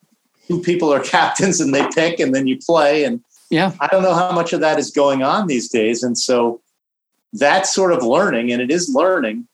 Two 0.47 0.61
people 0.61 0.93
are 0.93 0.99
captains 1.03 1.59
and 1.59 1.73
they 1.73 1.85
pick, 1.89 2.19
and 2.19 2.33
then 2.33 2.47
you 2.47 2.57
play. 2.57 3.03
And 3.03 3.21
yeah, 3.49 3.73
I 3.79 3.87
don't 3.87 4.03
know 4.03 4.13
how 4.13 4.31
much 4.31 4.53
of 4.53 4.61
that 4.61 4.79
is 4.79 4.91
going 4.91 5.21
on 5.21 5.47
these 5.47 5.69
days. 5.69 6.01
And 6.01 6.17
so 6.17 6.61
that 7.33 7.67
sort 7.67 7.91
of 7.91 8.03
learning, 8.03 8.51
and 8.51 8.61
it 8.61 8.71
is 8.71 8.89
learning, 8.89 9.47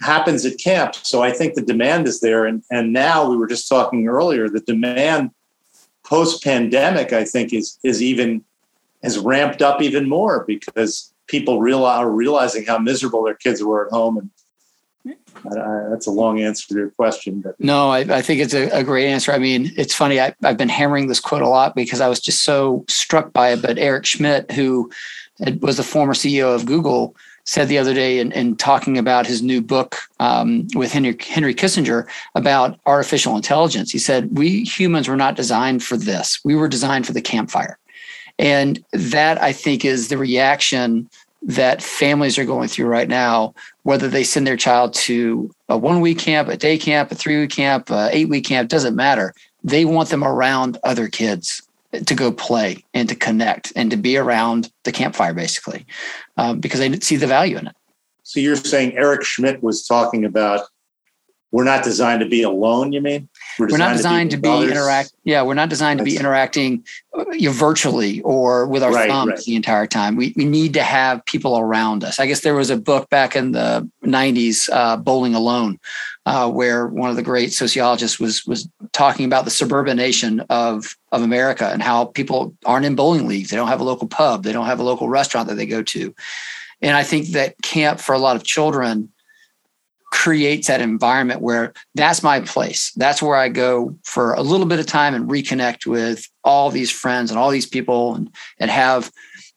happens 0.00 0.44
at 0.44 0.58
camp. 0.58 0.94
So 0.94 1.22
I 1.22 1.32
think 1.32 1.54
the 1.54 1.62
demand 1.62 2.06
is 2.06 2.20
there. 2.20 2.44
And 2.44 2.62
and 2.70 2.92
now 2.92 3.28
we 3.28 3.36
were 3.36 3.48
just 3.48 3.68
talking 3.68 4.06
earlier, 4.06 4.48
the 4.48 4.60
demand 4.60 5.30
post 6.10 6.42
pandemic, 6.42 7.12
I 7.14 7.24
think, 7.24 7.54
is 7.54 7.78
is 7.82 8.02
even 8.02 8.44
has 9.02 9.18
ramped 9.18 9.62
up 9.62 9.80
even 9.80 10.08
more 10.08 10.44
because 10.44 11.14
people 11.28 11.60
real, 11.60 11.84
are 11.86 12.10
realizing 12.10 12.66
how 12.66 12.78
miserable 12.78 13.22
their 13.22 13.34
kids 13.34 13.62
were 13.62 13.86
at 13.86 13.92
home. 13.92 14.30
And 15.04 15.58
uh, 15.58 15.88
that's 15.88 16.06
a 16.06 16.10
long 16.10 16.40
answer 16.40 16.68
to 16.68 16.74
your 16.74 16.90
question. 16.90 17.40
But. 17.40 17.58
No, 17.58 17.88
I, 17.88 18.00
I 18.00 18.20
think 18.20 18.42
it's 18.42 18.52
a, 18.52 18.68
a, 18.70 18.84
great 18.84 19.06
answer. 19.06 19.32
I 19.32 19.38
mean, 19.38 19.72
it's 19.76 19.94
funny. 19.94 20.20
I, 20.20 20.34
I've 20.42 20.58
been 20.58 20.68
hammering 20.68 21.06
this 21.06 21.20
quote 21.20 21.40
a 21.40 21.48
lot 21.48 21.74
because 21.74 22.02
I 22.02 22.08
was 22.08 22.20
just 22.20 22.42
so 22.42 22.84
struck 22.88 23.32
by 23.32 23.52
it. 23.52 23.62
But 23.62 23.78
Eric 23.78 24.04
Schmidt, 24.04 24.50
who 24.50 24.90
was 25.60 25.78
the 25.78 25.82
former 25.82 26.12
CEO 26.12 26.54
of 26.54 26.66
Google, 26.66 27.16
said 27.44 27.68
the 27.68 27.78
other 27.78 27.94
day 27.94 28.18
in, 28.18 28.32
in 28.32 28.56
talking 28.56 28.98
about 28.98 29.26
his 29.26 29.42
new 29.42 29.60
book 29.60 29.98
um, 30.20 30.66
with 30.74 30.92
Henry, 30.92 31.16
Henry 31.20 31.54
Kissinger 31.54 32.06
about 32.34 32.78
artificial 32.86 33.36
intelligence. 33.36 33.90
He 33.90 33.98
said, 33.98 34.36
We 34.36 34.64
humans 34.64 35.08
were 35.08 35.16
not 35.16 35.36
designed 35.36 35.82
for 35.82 35.96
this. 35.96 36.40
We 36.44 36.54
were 36.54 36.68
designed 36.68 37.06
for 37.06 37.12
the 37.12 37.22
campfire. 37.22 37.78
And 38.38 38.82
that 38.92 39.40
I 39.42 39.52
think 39.52 39.84
is 39.84 40.08
the 40.08 40.18
reaction 40.18 41.08
that 41.42 41.82
families 41.82 42.38
are 42.38 42.44
going 42.44 42.68
through 42.68 42.86
right 42.86 43.08
now, 43.08 43.54
whether 43.82 44.08
they 44.08 44.24
send 44.24 44.46
their 44.46 44.56
child 44.56 44.94
to 44.94 45.50
a 45.68 45.76
one 45.76 46.00
week 46.00 46.18
camp, 46.18 46.48
a 46.48 46.56
day 46.56 46.76
camp, 46.76 47.10
a 47.10 47.14
three 47.14 47.40
week 47.40 47.50
camp, 47.50 47.90
a 47.90 48.08
eight 48.12 48.28
week 48.28 48.44
camp, 48.44 48.68
doesn't 48.68 48.96
matter. 48.96 49.34
They 49.64 49.84
want 49.84 50.10
them 50.10 50.24
around 50.24 50.78
other 50.84 51.08
kids 51.08 51.62
to 51.92 52.14
go 52.14 52.30
play 52.30 52.84
and 52.94 53.08
to 53.08 53.16
connect 53.16 53.72
and 53.74 53.90
to 53.90 53.96
be 53.96 54.16
around 54.16 54.70
the 54.84 54.92
campfire, 54.92 55.34
basically, 55.34 55.86
um, 56.40 56.58
because 56.58 56.80
they 56.80 56.88
didn't 56.88 57.04
see 57.04 57.16
the 57.16 57.26
value 57.26 57.58
in 57.58 57.66
it. 57.66 57.76
So 58.22 58.40
you're 58.40 58.56
saying 58.56 58.96
Eric 58.96 59.24
Schmidt 59.24 59.62
was 59.62 59.86
talking 59.86 60.24
about 60.24 60.62
we're 61.52 61.64
not 61.64 61.82
designed 61.82 62.20
to 62.20 62.28
be 62.28 62.42
alone 62.42 62.92
you 62.92 63.00
mean? 63.00 63.28
We're, 63.58 63.68
we're 63.68 63.78
not 63.78 63.96
designed 63.96 64.30
to 64.32 64.36
be, 64.36 64.48
to 64.48 64.66
be 64.66 64.70
interact 64.72 65.12
yeah 65.24 65.42
we're 65.42 65.54
not 65.54 65.68
designed 65.68 65.98
to 65.98 66.04
be 66.04 66.16
interacting 66.16 66.84
uh, 67.18 67.24
you 67.32 67.48
know, 67.48 67.52
virtually 67.52 68.20
or 68.20 68.66
with 68.66 68.84
our 68.84 68.92
right, 68.92 69.10
thumbs 69.10 69.30
right. 69.30 69.40
the 69.40 69.56
entire 69.56 69.86
time. 69.86 70.14
We, 70.14 70.32
we 70.36 70.44
need 70.44 70.74
to 70.74 70.82
have 70.82 71.24
people 71.24 71.58
around 71.58 72.04
us. 72.04 72.20
I 72.20 72.26
guess 72.26 72.42
there 72.42 72.54
was 72.54 72.70
a 72.70 72.76
book 72.76 73.10
back 73.10 73.34
in 73.34 73.50
the 73.50 73.90
90s 74.04 74.68
uh, 74.72 74.96
bowling 74.96 75.34
alone 75.34 75.80
uh, 76.26 76.48
where 76.48 76.86
one 76.86 77.10
of 77.10 77.16
the 77.16 77.22
great 77.22 77.52
sociologists 77.52 78.20
was 78.20 78.46
was 78.46 78.68
talking 78.92 79.24
about 79.24 79.44
the 79.44 79.50
suburbanation 79.50 80.44
of 80.50 80.96
of 81.10 81.22
america 81.22 81.68
and 81.68 81.82
how 81.82 82.04
people 82.04 82.54
aren't 82.64 82.86
in 82.86 82.94
bowling 82.94 83.26
leagues. 83.26 83.50
They 83.50 83.56
don't 83.56 83.68
have 83.68 83.80
a 83.80 83.84
local 83.84 84.06
pub. 84.06 84.44
They 84.44 84.52
don't 84.52 84.66
have 84.66 84.80
a 84.80 84.84
local 84.84 85.08
restaurant 85.08 85.48
that 85.48 85.56
they 85.56 85.66
go 85.66 85.82
to. 85.82 86.14
And 86.80 86.96
i 86.96 87.02
think 87.02 87.28
that 87.28 87.60
camp 87.62 87.98
for 87.98 88.14
a 88.14 88.18
lot 88.18 88.36
of 88.36 88.44
children 88.44 89.10
creates 90.10 90.66
that 90.66 90.80
environment 90.80 91.40
where 91.40 91.72
that's 91.94 92.22
my 92.22 92.40
place. 92.40 92.92
That's 92.96 93.22
where 93.22 93.36
I 93.36 93.48
go 93.48 93.96
for 94.04 94.34
a 94.34 94.42
little 94.42 94.66
bit 94.66 94.80
of 94.80 94.86
time 94.86 95.14
and 95.14 95.30
reconnect 95.30 95.86
with 95.86 96.28
all 96.44 96.70
these 96.70 96.90
friends 96.90 97.30
and 97.30 97.38
all 97.38 97.50
these 97.50 97.66
people 97.66 98.14
and, 98.14 98.30
and 98.58 98.70
have, 98.70 99.10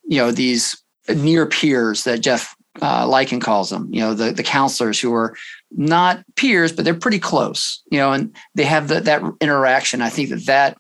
you 0.03 0.17
know, 0.17 0.31
these 0.31 0.81
near 1.09 1.45
peers 1.45 2.03
that 2.03 2.21
Jeff 2.21 2.55
uh, 2.81 3.25
calls 3.39 3.69
them, 3.69 3.93
you 3.93 3.99
know, 3.99 4.13
the, 4.13 4.31
the 4.31 4.43
counselors 4.43 4.99
who 4.99 5.13
are 5.13 5.35
not 5.71 6.23
peers, 6.35 6.71
but 6.71 6.85
they're 6.85 6.93
pretty 6.93 7.19
close, 7.19 7.81
you 7.91 7.97
know, 7.97 8.11
and 8.11 8.35
they 8.55 8.63
have 8.63 8.87
the, 8.87 8.99
that 9.01 9.21
interaction. 9.41 10.01
I 10.01 10.09
think 10.09 10.29
that 10.29 10.45
that 10.45 10.77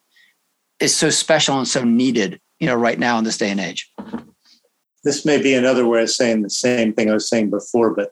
is 0.79 0.95
so 0.95 1.09
special 1.09 1.57
and 1.57 1.67
so 1.67 1.83
needed, 1.83 2.39
you 2.59 2.67
know, 2.67 2.75
right 2.75 2.99
now 2.99 3.17
in 3.17 3.23
this 3.23 3.37
day 3.37 3.49
and 3.49 3.59
age. 3.59 3.91
This 5.03 5.25
may 5.25 5.41
be 5.41 5.53
another 5.53 5.87
way 5.87 6.03
of 6.03 6.09
saying 6.09 6.41
the 6.41 6.49
same 6.49 6.93
thing 6.93 7.09
I 7.09 7.13
was 7.13 7.27
saying 7.27 7.49
before, 7.49 7.93
but 7.93 8.11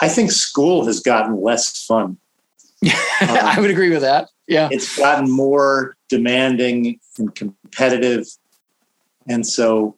I 0.00 0.08
think 0.08 0.32
school 0.32 0.86
has 0.86 1.00
gotten 1.00 1.40
less 1.40 1.84
fun. 1.84 2.18
um, 2.82 2.90
I 3.20 3.56
would 3.60 3.70
agree 3.70 3.90
with 3.90 4.00
that. 4.00 4.28
Yeah. 4.46 4.68
It's 4.72 4.96
gotten 4.98 5.30
more 5.30 5.96
demanding 6.08 6.98
and 7.18 7.34
competitive. 7.34 8.26
And 9.28 9.46
so 9.46 9.96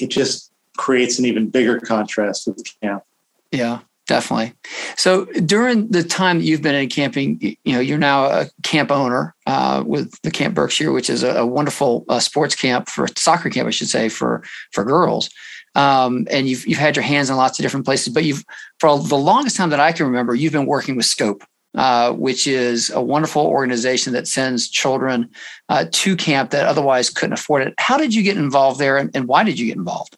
it 0.00 0.08
just 0.08 0.50
creates 0.76 1.18
an 1.18 1.26
even 1.26 1.50
bigger 1.50 1.78
contrast 1.78 2.46
with 2.46 2.64
camp. 2.80 3.02
Yeah, 3.50 3.80
definitely. 4.06 4.54
So 4.96 5.26
during 5.26 5.88
the 5.88 6.02
time 6.02 6.38
that 6.38 6.44
you've 6.44 6.62
been 6.62 6.74
in 6.74 6.88
camping, 6.88 7.38
you 7.40 7.72
know, 7.74 7.80
you're 7.80 7.98
now 7.98 8.26
a 8.26 8.46
camp 8.62 8.90
owner 8.90 9.34
uh, 9.46 9.82
with 9.84 10.14
the 10.22 10.30
Camp 10.30 10.54
Berkshire, 10.54 10.92
which 10.92 11.10
is 11.10 11.22
a, 11.22 11.40
a 11.40 11.46
wonderful 11.46 12.04
uh, 12.08 12.20
sports 12.20 12.54
camp 12.54 12.88
for 12.88 13.08
soccer 13.16 13.50
camp, 13.50 13.66
I 13.66 13.72
should 13.72 13.88
say, 13.88 14.08
for 14.08 14.42
for 14.72 14.84
girls 14.84 15.28
um, 15.74 16.26
and 16.30 16.48
you've 16.48 16.66
you've 16.66 16.78
had 16.78 16.96
your 16.96 17.02
hands 17.02 17.30
in 17.30 17.36
lots 17.36 17.58
of 17.58 17.62
different 17.62 17.86
places. 17.86 18.12
But 18.12 18.24
you've 18.24 18.44
for 18.78 18.98
the 18.98 19.16
longest 19.16 19.56
time 19.56 19.70
that 19.70 19.80
I 19.80 19.92
can 19.92 20.06
remember, 20.06 20.34
you've 20.34 20.52
been 20.52 20.66
working 20.66 20.96
with 20.96 21.06
Scope, 21.06 21.44
uh, 21.74 22.12
which 22.12 22.46
is 22.46 22.90
a 22.90 23.00
wonderful 23.00 23.46
organization 23.46 24.12
that 24.12 24.26
sends 24.26 24.68
children 24.68 25.30
uh, 25.68 25.86
to 25.90 26.16
camp 26.16 26.50
that 26.50 26.66
otherwise 26.66 27.10
couldn't 27.10 27.34
afford 27.34 27.66
it. 27.66 27.74
How 27.78 27.96
did 27.96 28.14
you 28.14 28.22
get 28.22 28.36
involved 28.36 28.78
there, 28.78 28.96
and, 28.96 29.10
and 29.14 29.26
why 29.28 29.44
did 29.44 29.58
you 29.58 29.66
get 29.66 29.76
involved? 29.76 30.16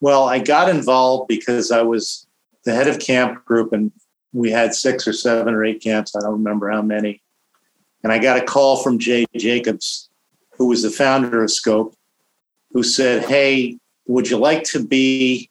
Well, 0.00 0.24
I 0.24 0.40
got 0.40 0.68
involved 0.68 1.28
because 1.28 1.70
I 1.70 1.82
was 1.82 2.26
the 2.64 2.74
head 2.74 2.88
of 2.88 2.98
camp 2.98 3.44
group, 3.44 3.72
and 3.72 3.92
we 4.32 4.50
had 4.50 4.74
six 4.74 5.06
or 5.06 5.12
seven 5.12 5.54
or 5.54 5.64
eight 5.64 5.82
camps. 5.82 6.16
I 6.16 6.20
don't 6.20 6.32
remember 6.32 6.70
how 6.70 6.82
many. 6.82 7.22
And 8.02 8.12
I 8.12 8.18
got 8.18 8.36
a 8.36 8.44
call 8.44 8.82
from 8.82 8.98
Jay 8.98 9.26
Jacobs, 9.36 10.10
who 10.56 10.66
was 10.66 10.82
the 10.82 10.90
founder 10.90 11.44
of 11.44 11.50
Scope, 11.50 11.94
who 12.72 12.82
said, 12.82 13.24
Hey, 13.24 13.78
would 14.06 14.28
you 14.28 14.36
like 14.36 14.64
to 14.64 14.84
be 14.84 15.50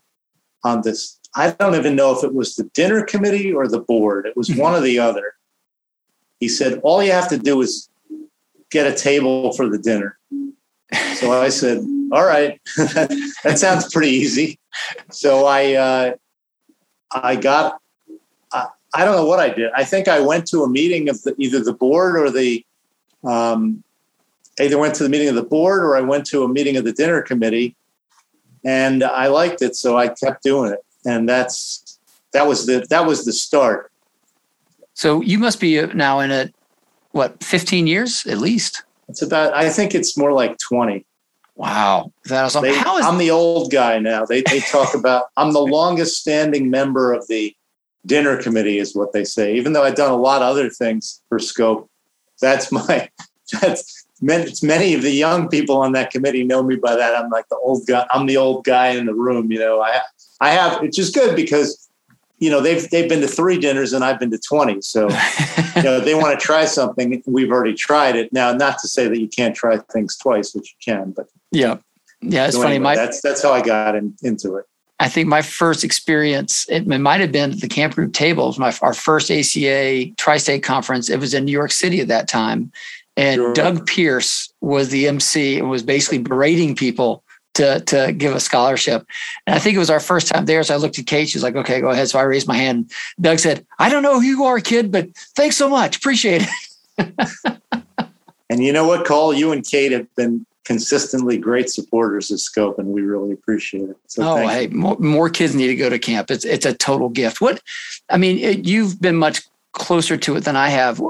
on 0.64 0.82
this? 0.82 1.20
I 1.36 1.52
don't 1.52 1.76
even 1.76 1.96
know 1.96 2.16
if 2.16 2.24
it 2.24 2.34
was 2.34 2.56
the 2.56 2.66
dinner 2.74 3.04
committee 3.04 3.54
or 3.54 3.68
the 3.68 3.80
board. 3.80 4.26
It 4.26 4.36
was 4.36 4.50
mm-hmm. 4.50 4.62
one 4.62 4.74
or 4.74 4.82
the 4.82 5.00
other. 5.00 5.36
He 6.40 6.50
said, 6.50 6.80
All 6.84 7.02
you 7.02 7.12
have 7.12 7.30
to 7.30 7.38
do 7.38 7.62
is 7.62 7.90
get 8.70 8.88
a 8.88 8.96
table 8.96 9.54
for 9.54 9.70
the 9.70 9.78
dinner. 9.78 10.18
So 11.16 11.32
I 11.32 11.50
said, 11.50 11.86
All 12.12 12.26
right, 12.26 12.60
that 12.78 13.56
sounds 13.58 13.92
pretty 13.94 14.12
easy. 14.12 14.60
So 15.12 15.46
I, 15.46 15.74
uh, 15.74 16.14
I 17.12 17.36
got, 17.36 17.80
I, 18.52 18.68
I, 18.94 19.06
don't 19.06 19.16
know 19.16 19.26
what 19.26 19.40
I 19.40 19.50
did. 19.50 19.72
I 19.76 19.84
think 19.84 20.08
I 20.08 20.20
went 20.20 20.48
to 20.48 20.64
a 20.64 20.70
meeting 20.70 21.10
of 21.10 21.22
the, 21.24 21.36
either 21.38 21.62
the 21.62 21.74
board 21.74 22.18
or 22.18 22.32
the, 22.32 22.66
um, 23.24 23.84
either 24.60 24.78
went 24.78 24.96
to 24.96 25.04
the 25.04 25.10
meeting 25.10 25.28
of 25.28 25.36
the 25.36 25.44
board 25.44 25.84
or 25.84 25.96
I 25.96 26.02
went 26.02 26.26
to 26.28 26.44
a 26.44 26.48
meeting 26.48 26.78
of 26.78 26.86
the 26.86 26.94
dinner 26.94 27.22
committee 27.22 27.76
and 28.64 29.04
I 29.04 29.28
liked 29.28 29.62
it, 29.62 29.76
so 29.76 29.98
I 29.98 30.10
kept 30.10 30.44
doing 30.44 30.72
it, 30.74 30.80
and 31.06 31.28
that's 31.28 32.00
that 32.34 32.48
was 32.48 32.66
the 32.66 32.86
that 32.90 33.06
was 33.06 33.26
the 33.26 33.34
start. 33.34 33.92
So 34.94 35.22
you 35.22 35.40
must 35.40 35.60
be 35.60 35.86
now 35.88 36.20
in 36.20 36.32
it, 36.32 36.54
what, 37.12 37.44
15 37.44 37.88
years 37.88 38.26
at 38.28 38.38
least? 38.38 38.84
It's 39.08 39.22
about. 39.22 39.54
I 39.54 39.70
think 39.70 39.96
it's 39.96 40.18
more 40.18 40.32
like 40.32 40.58
20. 40.70 41.06
Wow, 41.56 42.12
that 42.26 42.44
was 42.44 42.54
they, 42.54 42.76
how 42.76 42.98
is, 42.98 43.06
I'm 43.06 43.18
the 43.18 43.30
old 43.30 43.72
guy 43.72 44.00
now. 44.00 44.26
They 44.26 44.42
they 44.42 44.62
talk 44.62 44.96
about 44.96 45.26
I'm 45.38 45.54
the 45.54 45.62
longest 45.62 46.20
standing 46.20 46.70
member 46.70 47.14
of 47.14 47.28
the 47.28 47.56
dinner 48.06 48.42
committee 48.42 48.80
is 48.80 48.96
what 48.96 49.14
they 49.14 49.24
say. 49.24 49.56
Even 49.56 49.74
though 49.74 49.84
I've 49.84 49.96
done 49.96 50.12
a 50.12 50.18
lot 50.18 50.42
of 50.42 50.48
other 50.48 50.70
things 50.70 51.22
for 51.30 51.40
Scope, 51.40 51.90
that's 52.40 52.72
my 52.72 53.10
that's 53.62 54.06
many, 54.22 54.52
many 54.62 54.94
of 54.94 55.02
the 55.02 55.12
young 55.12 55.50
people 55.50 55.78
on 55.78 55.92
that 55.94 56.12
committee 56.12 56.44
know 56.44 56.64
me 56.64 56.76
by 56.76 56.96
that. 56.96 57.16
I'm 57.16 57.30
like 57.30 57.50
the 57.50 57.58
old 57.58 57.86
guy. 57.88 58.06
I'm 58.12 58.26
the 58.26 58.38
old 58.38 58.64
guy 58.64 58.90
in 58.90 59.06
the 59.06 59.14
room. 59.14 59.52
You 59.52 59.60
know, 59.60 59.82
I 59.82 60.02
I 60.40 60.52
have 60.52 60.84
it's 60.84 60.96
just 60.96 61.14
good 61.14 61.36
because 61.36 61.90
you 62.40 62.50
know 62.50 62.62
they've 62.62 62.90
they've 62.90 63.10
been 63.10 63.22
to 63.22 63.28
three 63.28 63.58
dinners 63.60 63.94
and 63.94 64.04
I've 64.04 64.20
been 64.20 64.32
to 64.32 64.40
twenty. 64.40 64.82
So 64.82 65.10
you 65.76 65.84
know 65.84 66.00
they 66.00 66.16
want 66.16 66.40
to 66.40 66.44
try 66.44 66.66
something. 66.66 67.22
We've 67.26 67.52
already 67.52 67.74
tried 67.74 68.16
it. 68.16 68.32
Now, 68.32 68.54
not 68.54 68.78
to 68.80 68.88
say 68.88 69.08
that 69.08 69.20
you 69.20 69.28
can't 69.28 69.56
try 69.56 69.78
things 69.78 70.18
twice, 70.18 70.54
which 70.54 70.76
you 70.76 70.94
can, 70.94 71.12
but 71.12 71.28
yeah, 71.52 71.78
yeah, 72.22 72.46
it's 72.46 72.56
so 72.56 72.62
funny. 72.62 72.76
anyway, 72.76 72.84
My 72.84 72.96
that's 72.96 73.22
that's 73.22 73.44
how 73.44 73.52
I 73.52 73.62
got 73.62 73.96
in, 73.96 74.16
into 74.24 74.56
it. 74.56 74.66
I 75.00 75.10
think 75.10 75.28
my 75.28 75.42
first 75.42 75.84
experience, 75.84 76.68
it, 76.70 76.88
it 76.88 77.00
might 77.00 77.22
have 77.22 77.32
been 77.32 77.54
at 77.54 77.60
the 77.60 77.68
camp 77.68 77.96
group 77.96 78.14
tables, 78.14 78.60
my 78.60 78.72
our 78.84 78.94
first 78.94 79.32
ACA 79.32 80.12
tri-state 80.18 80.62
conference. 80.62 81.10
It 81.10 81.20
was 81.20 81.34
in 81.34 81.46
New 81.46 81.52
York 81.52 81.72
City 81.72 82.02
at 82.02 82.08
that 82.10 82.28
time. 82.28 82.72
And 83.18 83.36
Sure. 83.36 83.54
Doug 83.54 83.86
Pierce 83.86 84.54
was 84.62 84.90
the 84.90 85.08
MC 85.08 85.60
and 85.60 85.70
was 85.70 85.84
basically 85.84 86.20
berating 86.20 86.76
people 86.76 87.24
to, 87.56 87.82
to 87.82 88.14
give 88.14 88.34
a 88.34 88.40
scholarship. 88.40 89.06
And 89.46 89.56
I 89.56 89.60
think 89.60 89.76
it 89.76 89.80
was 89.80 89.90
our 89.90 90.00
first 90.00 90.28
time 90.28 90.46
there. 90.46 90.64
So 90.64 90.74
I 90.74 90.78
looked 90.78 90.98
at 90.98 91.06
Kate. 91.06 91.28
She's 91.28 91.44
like, 91.44 91.56
okay, 91.56 91.82
go 91.82 91.90
ahead. 91.90 92.10
So 92.10 92.20
I 92.20 92.24
raised 92.24 92.48
my 92.48 92.56
hand. 92.56 92.92
Doug 93.20 93.40
said, 93.40 93.66
I 93.78 93.90
don't 93.90 94.04
know 94.04 94.22
who 94.22 94.26
you 94.26 94.46
are, 94.46 94.60
kid, 94.60 94.92
but 94.92 95.10
thanks 95.36 95.58
so 95.58 95.68
much. 95.68 95.98
Appreciate 95.98 96.48
it. 96.98 97.52
And 98.52 98.62
you 98.62 98.74
know 98.74 98.86
what, 98.86 99.06
Cole? 99.06 99.34
You 99.34 99.54
and 99.54 99.66
Kate 99.66 99.94
have 99.94 100.14
been 100.16 100.46
consistently 100.66 101.38
great 101.38 101.70
supporters 101.70 102.30
of 102.32 102.42
Scope, 102.42 102.80
and 102.80 102.90
we 102.90 103.02
really 103.02 103.32
appreciate 103.32 103.90
it. 103.90 103.96
So 104.08 104.24
oh, 104.24 104.46
hey, 104.46 104.68
more, 104.68 104.98
more 105.00 105.30
kids 105.30 105.56
need 105.56 105.68
to 105.68 105.76
go 105.78 105.90
to 105.90 105.98
camp. 105.98 106.30
It's 106.30 106.44
it's 106.44 106.66
a 106.66 106.74
total 106.74 107.08
gift. 107.08 107.40
What, 107.40 107.62
I 108.10 108.18
mean, 108.18 108.38
it, 108.40 108.66
you've 108.66 109.00
been 109.00 109.16
much 109.16 109.44
closer 109.72 110.18
to 110.18 110.36
it 110.36 110.42
than 110.42 110.58
I 110.58 110.68
have. 110.68 111.02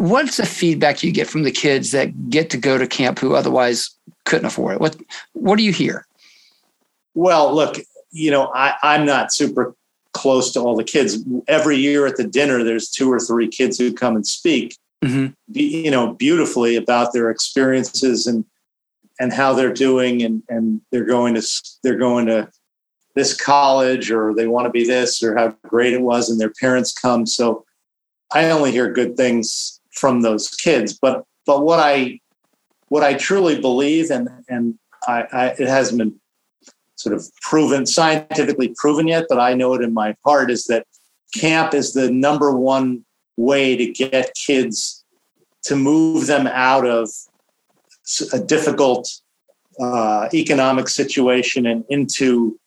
What's 0.00 0.38
the 0.38 0.46
feedback 0.46 1.02
you 1.02 1.12
get 1.12 1.28
from 1.28 1.42
the 1.42 1.50
kids 1.50 1.90
that 1.90 2.30
get 2.30 2.48
to 2.50 2.56
go 2.56 2.78
to 2.78 2.86
camp 2.86 3.18
who 3.18 3.34
otherwise 3.34 3.90
couldn't 4.24 4.46
afford 4.46 4.76
it? 4.76 4.80
What 4.80 4.96
What 5.34 5.56
do 5.56 5.62
you 5.62 5.74
hear? 5.74 6.06
Well, 7.12 7.54
look, 7.54 7.76
you 8.10 8.30
know, 8.30 8.50
I, 8.54 8.76
I'm 8.82 9.04
not 9.04 9.30
super 9.30 9.74
close 10.14 10.54
to 10.54 10.60
all 10.60 10.74
the 10.74 10.84
kids. 10.84 11.18
Every 11.48 11.76
year 11.76 12.06
at 12.06 12.16
the 12.16 12.24
dinner, 12.24 12.64
there's 12.64 12.88
two 12.88 13.12
or 13.12 13.20
three 13.20 13.46
kids 13.46 13.76
who 13.76 13.92
come 13.92 14.16
and 14.16 14.26
speak, 14.26 14.74
Mhm. 15.04 15.34
be- 15.52 15.82
you 15.84 15.90
know, 15.90 16.14
beautifully 16.14 16.76
about 16.76 17.12
their 17.12 17.28
experiences 17.30 18.26
and 18.26 18.46
and 19.18 19.34
how 19.34 19.52
they're 19.52 19.70
doing, 19.74 20.22
and 20.22 20.42
and 20.48 20.80
they're 20.90 21.04
going 21.04 21.34
to 21.34 21.42
they're 21.82 21.98
going 21.98 22.24
to 22.24 22.48
this 23.16 23.34
college 23.36 24.10
or 24.10 24.32
they 24.34 24.46
want 24.46 24.64
to 24.64 24.70
be 24.70 24.86
this 24.86 25.22
or 25.22 25.36
how 25.36 25.54
great 25.68 25.92
it 25.92 26.00
was, 26.00 26.30
and 26.30 26.40
their 26.40 26.54
parents 26.58 26.90
come. 26.90 27.26
So 27.26 27.66
I 28.32 28.48
only 28.48 28.72
hear 28.72 28.90
good 28.90 29.14
things 29.18 29.76
from 29.92 30.22
those 30.22 30.48
kids. 30.48 30.98
But 31.00 31.24
but 31.46 31.64
what 31.64 31.80
I 31.80 32.20
what 32.88 33.02
I 33.02 33.14
truly 33.14 33.60
believe, 33.60 34.10
and 34.10 34.28
and 34.48 34.78
I, 35.06 35.24
I 35.32 35.46
it 35.58 35.68
hasn't 35.68 35.98
been 35.98 36.20
sort 36.96 37.14
of 37.14 37.26
proven 37.40 37.86
scientifically 37.86 38.74
proven 38.76 39.08
yet, 39.08 39.24
but 39.28 39.38
I 39.38 39.54
know 39.54 39.74
it 39.74 39.82
in 39.82 39.94
my 39.94 40.14
heart 40.24 40.50
is 40.50 40.64
that 40.64 40.86
camp 41.34 41.72
is 41.72 41.92
the 41.92 42.10
number 42.10 42.56
one 42.56 43.04
way 43.36 43.76
to 43.76 43.86
get 43.86 44.32
kids 44.34 45.04
to 45.62 45.76
move 45.76 46.26
them 46.26 46.46
out 46.46 46.86
of 46.86 47.08
a 48.32 48.38
difficult 48.38 49.08
uh, 49.80 50.28
economic 50.34 50.88
situation 50.88 51.66
and 51.66 51.84
into 51.88 52.58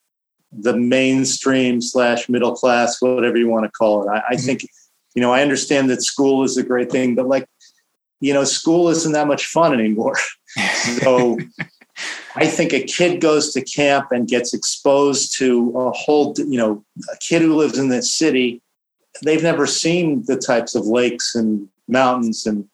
the 0.51 0.75
mainstream 0.75 1.81
slash 1.81 2.29
middle 2.29 2.55
class, 2.55 3.01
whatever 3.01 3.37
you 3.37 3.49
want 3.49 3.65
to 3.65 3.71
call 3.71 4.03
it. 4.03 4.11
I, 4.11 4.23
I 4.29 4.35
think, 4.35 4.65
you 5.15 5.21
know, 5.21 5.31
I 5.31 5.41
understand 5.41 5.89
that 5.89 6.03
school 6.03 6.43
is 6.43 6.57
a 6.57 6.63
great 6.63 6.91
thing, 6.91 7.15
but 7.15 7.27
like, 7.27 7.47
you 8.19 8.33
know, 8.33 8.43
school 8.43 8.89
isn't 8.89 9.11
that 9.11 9.27
much 9.27 9.45
fun 9.45 9.73
anymore. 9.73 10.15
So 11.01 11.39
I 12.35 12.45
think 12.45 12.73
a 12.73 12.83
kid 12.83 13.21
goes 13.21 13.53
to 13.53 13.61
camp 13.61 14.11
and 14.11 14.27
gets 14.27 14.53
exposed 14.53 15.35
to 15.37 15.71
a 15.75 15.91
whole, 15.91 16.35
you 16.37 16.57
know, 16.57 16.83
a 17.11 17.17
kid 17.17 17.41
who 17.41 17.55
lives 17.55 17.79
in 17.79 17.89
the 17.89 18.03
city, 18.03 18.61
they've 19.23 19.41
never 19.41 19.65
seen 19.65 20.23
the 20.25 20.37
types 20.37 20.75
of 20.75 20.85
lakes 20.85 21.35
and 21.35 21.67
mountains 21.87 22.45
and 22.45 22.67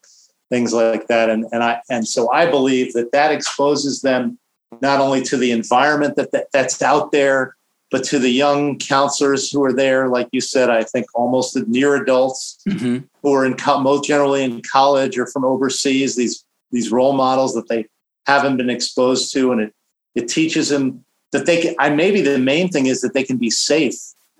things 0.49 0.73
like 0.73 1.07
that. 1.07 1.29
And, 1.29 1.45
and 1.51 1.63
I, 1.63 1.81
and 1.89 2.07
so 2.07 2.31
I 2.31 2.49
believe 2.49 2.93
that 2.93 3.11
that 3.11 3.31
exposes 3.31 4.01
them 4.01 4.39
not 4.81 4.99
only 4.99 5.21
to 5.23 5.37
the 5.37 5.51
environment 5.51 6.15
that, 6.15 6.31
that 6.31 6.47
that's 6.53 6.81
out 6.81 7.11
there, 7.11 7.55
but 7.91 8.03
to 8.05 8.19
the 8.19 8.29
young 8.29 8.77
counselors 8.77 9.49
who 9.51 9.63
are 9.63 9.73
there. 9.73 10.07
Like 10.07 10.29
you 10.31 10.41
said, 10.41 10.69
I 10.69 10.83
think 10.83 11.07
almost 11.13 11.53
the 11.53 11.61
near 11.67 11.95
adults 11.95 12.59
Mhm. 12.67 13.03
who 13.21 13.33
are 13.33 13.45
in 13.45 13.55
co- 13.55 13.79
most 13.81 14.03
generally 14.05 14.43
in 14.43 14.61
college 14.61 15.17
or 15.17 15.25
from 15.27 15.45
overseas, 15.45 16.15
these 16.15 16.43
these 16.71 16.91
role 16.91 17.13
models 17.13 17.55
that 17.55 17.67
they 17.67 17.87
haven't 18.27 18.57
been 18.57 18.69
exposed 18.69 19.33
to, 19.33 19.51
and 19.51 19.61
it 19.61 19.73
it 20.15 20.27
teaches 20.27 20.69
them 20.69 21.03
that 21.31 21.45
they 21.45 21.61
can. 21.61 21.75
I 21.79 21.89
maybe 21.89 22.21
the 22.21 22.37
main 22.37 22.69
thing 22.69 22.85
is 22.85 23.01
that 23.01 23.13
they 23.13 23.23
can 23.23 23.37
be 23.37 23.49
safe. 23.49 23.95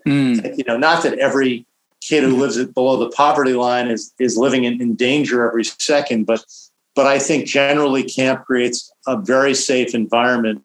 Mm. 0.08 0.58
You 0.58 0.64
know, 0.68 0.78
not 0.78 1.04
that 1.04 1.18
every 1.20 1.66
kid 2.02 2.24
who 2.24 2.38
lives 2.38 2.64
below 2.64 2.98
the 2.98 3.10
poverty 3.10 3.54
line 3.54 3.88
is 3.90 4.14
is 4.20 4.38
living 4.38 4.64
in, 4.64 4.80
in 4.82 4.96
danger 4.96 5.48
every 5.48 5.64
second, 5.64 6.26
but 6.26 6.46
but 6.96 7.08
I 7.08 7.18
think 7.18 7.46
generally 7.48 8.04
camp 8.04 8.46
creates 8.46 8.92
a 9.08 9.18
very 9.18 9.56
safe 9.56 9.96
environment, 9.96 10.62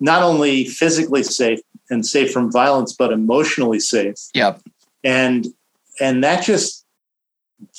not 0.00 0.22
only 0.22 0.64
physically 0.64 1.22
safe 1.22 1.60
and 1.92 2.04
safe 2.06 2.32
from 2.32 2.50
violence, 2.50 2.92
but 2.92 3.12
emotionally 3.12 3.78
safe 3.80 4.16
Yep. 4.34 4.60
and 5.04 5.46
and 6.00 6.24
that 6.24 6.42
just 6.42 6.84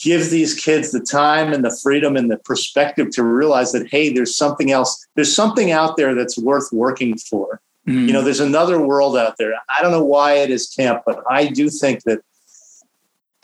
gives 0.02 0.30
these 0.30 0.54
kids 0.66 0.92
the 0.92 1.00
time 1.02 1.52
and 1.52 1.66
the 1.66 1.76
freedom 1.84 2.16
and 2.16 2.32
the 2.32 2.38
perspective 2.38 3.10
to 3.12 3.24
realize 3.24 3.72
that 3.74 3.86
hey 3.94 4.06
there's 4.14 4.34
something 4.44 4.72
else 4.72 4.92
there's 5.16 5.36
something 5.36 5.72
out 5.72 5.98
there 5.98 6.14
that's 6.16 6.38
worth 6.38 6.70
working 6.72 7.18
for 7.18 7.60
Mm. 7.86 8.08
you 8.08 8.14
know 8.14 8.22
there's 8.22 8.40
another 8.52 8.80
world 8.80 9.18
out 9.18 9.36
there 9.38 9.52
i 9.76 9.82
don't 9.82 9.92
know 9.92 10.06
why 10.16 10.30
it 10.44 10.50
is 10.50 10.64
camp 10.70 11.02
but 11.06 11.18
i 11.30 11.42
do 11.60 11.70
think 11.70 12.04
that 12.08 12.20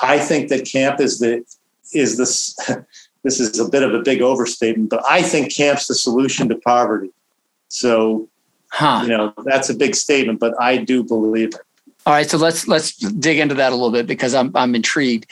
i 0.01 0.15
think 0.17 0.47
that 0.47 0.63
camp 0.65 1.01
is 1.01 1.19
the 1.19 1.43
is 1.93 2.15
this 2.17 2.55
this 3.25 3.41
is 3.41 3.59
a 3.59 3.67
bit 3.67 3.83
of 3.83 3.93
a 3.93 4.01
big 4.01 4.21
overstatement 4.21 4.89
but 4.89 5.03
i 5.09 5.21
think 5.21 5.53
camp's 5.53 5.87
the 5.87 5.93
solution 6.07 6.47
to 6.47 6.55
poverty 6.55 7.11
so 7.67 8.29
huh. 8.71 9.01
you 9.03 9.09
know 9.09 9.33
that's 9.45 9.69
a 9.69 9.73
big 9.73 9.95
statement 9.95 10.39
but 10.39 10.53
i 10.61 10.77
do 10.77 11.03
believe 11.03 11.49
it 11.53 11.61
All 12.05 12.13
right, 12.13 12.29
so 12.29 12.37
let's 12.37 12.67
let's 12.67 12.95
dig 12.97 13.39
into 13.39 13.55
that 13.55 13.71
a 13.71 13.75
little 13.75 13.91
bit 13.91 14.07
because 14.07 14.33
I'm 14.33 14.51
I'm 14.55 14.73
intrigued 14.73 15.27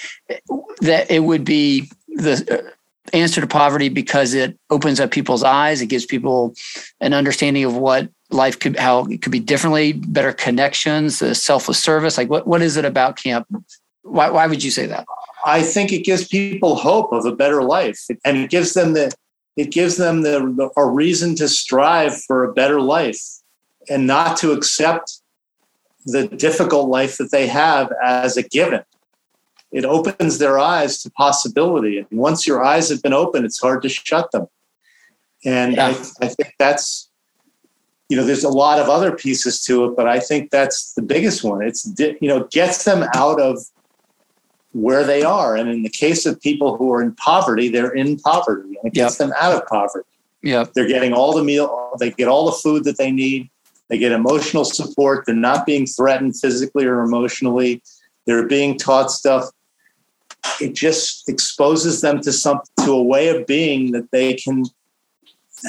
that 0.81 1.09
it 1.09 1.23
would 1.23 1.43
be 1.43 1.89
the 2.07 2.35
uh, 2.51 2.71
answer 3.13 3.41
to 3.41 3.47
poverty 3.47 3.89
because 3.89 4.33
it 4.33 4.57
opens 4.69 4.99
up 4.99 5.11
people's 5.11 5.43
eyes, 5.43 5.81
it 5.81 5.87
gives 5.87 6.05
people 6.05 6.53
an 6.99 7.13
understanding 7.13 7.63
of 7.63 7.75
what 7.75 8.09
life 8.29 8.59
could 8.59 8.77
how 8.77 9.05
it 9.05 9.21
could 9.21 9.31
be 9.31 9.39
differently, 9.39 9.93
better 9.93 10.33
connections, 10.33 11.19
the 11.19 11.33
selfless 11.33 11.81
service. 11.81 12.17
Like 12.17 12.29
what 12.29 12.45
what 12.45 12.61
is 12.61 12.77
it 12.77 12.85
about 12.85 13.15
camp? 13.15 13.47
Why 14.03 14.29
why 14.29 14.45
would 14.47 14.63
you 14.63 14.71
say 14.71 14.85
that? 14.87 15.05
I 15.45 15.61
think 15.61 15.93
it 15.93 16.03
gives 16.03 16.27
people 16.27 16.75
hope 16.75 17.13
of 17.13 17.25
a 17.25 17.35
better 17.35 17.63
life, 17.63 17.99
and 18.25 18.37
it 18.37 18.49
gives 18.49 18.73
them 18.73 18.93
the 18.93 19.11
it 19.57 19.71
gives 19.71 19.97
them 19.97 20.21
the, 20.21 20.53
the 20.55 20.69
a 20.77 20.85
reason 20.85 21.35
to 21.35 21.49
strive 21.49 22.21
for 22.23 22.43
a 22.43 22.53
better 22.53 22.79
life, 22.79 23.21
and 23.89 24.07
not 24.07 24.37
to 24.37 24.51
accept 24.51 25.21
the 26.05 26.27
difficult 26.27 26.87
life 26.89 27.17
that 27.17 27.31
they 27.31 27.47
have 27.47 27.91
as 28.01 28.37
a 28.37 28.43
given. 28.43 28.83
It 29.71 29.83
opens 29.83 30.37
their 30.37 30.57
eyes 30.57 31.01
to 31.01 31.11
possibility, 31.11 31.97
and 31.97 32.07
once 32.11 32.47
your 32.47 32.63
eyes 32.63 32.87
have 32.89 33.01
been 33.01 33.13
open, 33.13 33.43
it's 33.43 33.59
hard 33.59 33.81
to 33.81 33.89
shut 33.89 34.31
them. 34.31 34.47
And 35.43 35.73
Yeah. 35.73 35.87
I, 35.87 36.25
I 36.25 36.27
think 36.29 36.53
that's 36.57 37.09
you 38.09 38.15
know 38.15 38.23
there's 38.23 38.45
a 38.45 38.49
lot 38.49 38.79
of 38.79 38.87
other 38.87 39.11
pieces 39.11 39.61
to 39.65 39.85
it, 39.85 39.97
but 39.97 40.07
I 40.07 40.19
think 40.19 40.49
that's 40.49 40.93
the 40.93 41.01
biggest 41.01 41.43
one. 41.43 41.61
It's 41.61 41.83
di- 41.83 42.17
you 42.21 42.29
know 42.29 42.45
gets 42.51 42.85
them 42.85 43.03
out 43.13 43.41
of 43.41 43.57
where 44.73 45.03
they 45.03 45.23
are. 45.23 45.55
And 45.55 45.69
in 45.69 45.83
the 45.83 45.89
case 45.89 46.25
of 46.25 46.39
people 46.41 46.77
who 46.77 46.91
are 46.93 47.01
in 47.01 47.13
poverty, 47.15 47.69
they're 47.69 47.93
in 47.93 48.17
poverty 48.19 48.69
and 48.69 48.85
it 48.85 48.93
gets 48.93 49.17
them 49.17 49.33
out 49.39 49.55
of 49.55 49.65
poverty. 49.67 50.07
Yeah. 50.43 50.65
They're 50.75 50.87
getting 50.87 51.13
all 51.13 51.33
the 51.35 51.43
meal, 51.43 51.95
they 51.99 52.11
get 52.11 52.27
all 52.27 52.45
the 52.45 52.51
food 52.51 52.83
that 52.83 52.97
they 52.97 53.11
need. 53.11 53.49
They 53.89 53.97
get 53.97 54.11
emotional 54.11 54.65
support. 54.65 55.25
They're 55.25 55.33
not 55.35 55.65
being 55.65 55.85
threatened 55.85 56.37
physically 56.37 56.85
or 56.85 57.01
emotionally. 57.01 57.81
They're 58.25 58.45
being 58.45 58.77
taught 58.77 59.11
stuff. 59.11 59.45
It 60.59 60.75
just 60.75 61.29
exposes 61.29 62.01
them 62.01 62.19
to 62.21 62.33
some 62.33 62.59
to 62.83 62.91
a 62.91 63.01
way 63.01 63.29
of 63.29 63.47
being 63.47 63.93
that 63.93 64.11
they 64.11 64.33
can 64.33 64.65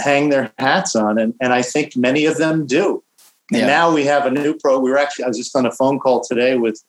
hang 0.03 0.31
their 0.31 0.53
hats 0.59 0.97
on. 0.97 1.17
And, 1.19 1.35
and 1.41 1.53
I 1.53 1.63
think 1.63 1.97
many 1.97 2.27
of 2.27 2.39
them 2.39 2.67
do. 2.67 3.05
And 3.53 3.61
Yeah. 3.61 3.67
now 3.67 3.95
we 3.95 4.05
have 4.07 4.27
a 4.27 4.31
new 4.31 4.55
pro. 4.55 4.79
We 4.81 4.91
were 4.91 4.99
actually, 4.99 5.25
I 5.25 5.29
was 5.29 5.39
just 5.39 5.55
on 5.57 5.65
a 5.65 5.73
phone 5.73 6.01
call 6.01 6.23
today 6.23 6.57
with 6.57 6.83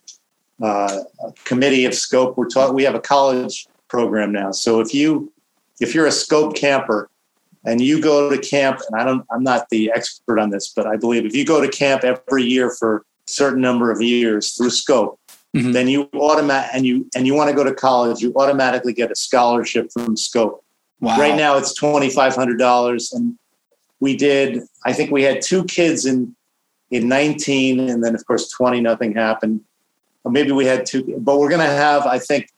uh, 0.62 1.04
committee 1.46 1.86
of 1.86 1.94
scope. 1.94 2.38
We're 2.38 2.48
taught 2.48 2.74
we 2.74 2.84
have 2.84 2.96
a 2.96 3.00
college 3.00 3.68
program 3.88 4.32
now. 4.32 4.52
So 4.52 4.80
if 4.80 4.94
you, 4.94 5.32
if 5.80 5.96
you're 5.96 6.08
a 6.08 6.12
scope 6.12 6.56
camper 6.56 7.10
and 7.66 7.82
you 7.82 8.02
go 8.02 8.30
to 8.30 8.38
camp, 8.38 8.80
and 8.90 9.02
I 9.02 9.04
don't, 9.04 9.26
I'm 9.32 9.44
not 9.44 9.70
the 9.70 9.92
expert 9.96 10.40
on 10.40 10.50
this, 10.50 10.72
but 10.76 10.88
I 10.88 10.96
believe 10.98 11.26
if 11.26 11.36
you 11.36 11.46
go 11.46 11.62
to 11.62 11.68
camp 11.70 12.04
every 12.04 12.44
year 12.44 12.72
for 12.78 12.98
a 12.98 13.02
certain 13.26 13.62
number 13.62 13.92
of 13.92 14.02
years 14.02 14.54
through 14.54 14.70
scope, 14.70 15.20
mm-hmm. 15.56 15.72
then 15.72 15.88
you 15.88 16.10
automatic 16.14 16.70
and 16.74 16.86
you 16.86 17.10
and 17.16 17.26
you 17.26 17.34
want 17.34 17.50
to 17.50 17.56
go 17.56 17.64
to 17.64 17.74
college, 17.74 18.22
you 18.22 18.34
automatically 18.36 18.94
get 18.94 19.12
a 19.12 19.16
scholarship 19.16 19.92
from 19.92 20.16
Scope. 20.16 20.64
Wow. 21.02 21.18
Right 21.18 21.36
now 21.36 21.58
it's 21.58 21.74
twenty 21.74 22.10
five 22.10 22.36
hundred 22.36 22.60
dollars, 22.60 23.12
and 23.14 23.38
we 24.00 24.16
did. 24.16 24.62
I 24.86 24.94
think 24.94 25.12
we 25.12 25.24
had 25.24 25.42
two 25.42 25.64
kids 25.66 26.06
in 26.06 26.36
in 26.92 27.08
nineteen, 27.08 27.80
and 27.80 28.04
then 28.04 28.16
of 28.16 28.26
course 28.26 28.50
twenty. 28.50 28.82
Nothing 28.82 29.14
happened. 29.16 29.62
Or 30.30 30.32
maybe 30.32 30.52
we 30.52 30.66
had 30.66 30.86
two, 30.86 31.04
but 31.18 31.40
we're 31.40 31.50
going 31.50 31.68
to 31.68 31.74
have 31.74 32.06
I 32.06 32.20
think 32.20 32.52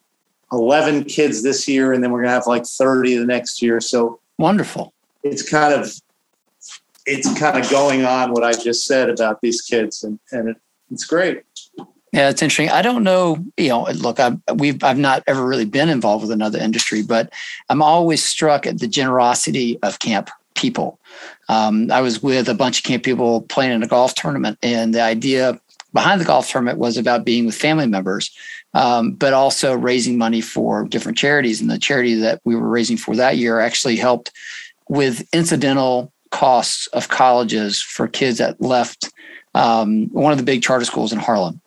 eleven 0.52 1.06
kids 1.06 1.42
this 1.42 1.70
year, 1.70 1.94
and 1.94 2.04
then 2.04 2.12
we're 2.12 2.20
going 2.20 2.28
to 2.28 2.34
have 2.34 2.48
like 2.48 2.66
thirty 2.66 3.16
the 3.16 3.26
next 3.26 3.62
year. 3.62 3.80
So 3.80 4.20
wonderful. 4.38 4.94
It's 5.24 5.48
kind 5.48 5.74
of 5.74 5.90
it's 7.06 7.40
kind 7.40 7.58
of 7.58 7.70
going 7.72 8.04
on 8.04 8.32
what 8.34 8.44
I 8.44 8.52
just 8.52 8.86
said 8.86 9.10
about 9.10 9.40
these 9.40 9.62
kids, 9.62 10.04
and 10.04 10.20
and 10.34 10.50
it, 10.50 10.58
it's 10.92 11.06
great. 11.06 11.44
Yeah, 12.12 12.30
it's 12.30 12.42
interesting. 12.42 12.70
I 12.70 12.82
don't 12.82 13.06
know. 13.06 13.38
You 13.56 13.70
know, 13.70 13.84
look, 13.96 14.20
I've 14.20 14.38
we've 14.56 14.84
I've 14.84 14.98
not 14.98 15.24
ever 15.28 15.48
really 15.48 15.64
been 15.64 15.88
involved 15.88 16.24
with 16.24 16.32
another 16.32 16.60
industry, 16.60 17.04
but 17.04 17.32
I'm 17.70 17.82
always 17.82 18.22
struck 18.22 18.68
at 18.68 18.80
the 18.80 18.88
generosity 18.88 19.80
of 19.82 20.00
camp 20.00 20.30
people. 20.56 21.00
Um, 21.48 21.90
I 21.90 22.02
was 22.02 22.22
with 22.22 22.50
a 22.50 22.54
bunch 22.54 22.80
of 22.80 22.84
camp 22.84 23.04
people 23.04 23.44
playing 23.44 23.72
in 23.72 23.82
a 23.82 23.88
golf 23.88 24.14
tournament, 24.14 24.58
and 24.62 24.94
the 24.94 25.02
idea 25.02 25.62
behind 25.94 26.22
the 26.22 26.26
golf 26.26 26.50
tournament 26.50 26.78
was 26.78 26.98
about 26.98 27.26
being 27.26 27.46
with 27.46 27.56
family 27.56 27.88
members, 27.88 28.32
um, 28.74 29.12
but 29.14 29.34
also 29.34 29.74
raising 29.74 30.18
money 30.18 30.42
for 30.42 30.86
different 30.86 31.18
charities. 31.18 31.62
And 31.62 31.70
the 31.70 31.78
charity 31.78 32.16
that 32.16 32.42
we 32.46 32.56
were 32.56 32.70
raising 32.70 32.98
for 32.98 33.16
that 33.16 33.38
year 33.38 33.60
actually 33.60 33.98
helped 33.98 34.32
with 34.90 35.28
incidental 35.34 36.12
costs 36.32 36.88
of 36.88 37.10
colleges 37.10 37.82
for 37.82 38.08
kids 38.08 38.38
that 38.38 38.62
left 38.62 39.12
um, 39.54 40.08
one 40.08 40.32
of 40.32 40.38
the 40.38 40.46
big 40.46 40.64
charter 40.64 40.86
schools 40.86 41.12
in 41.12 41.20
Harlem. 41.20 41.60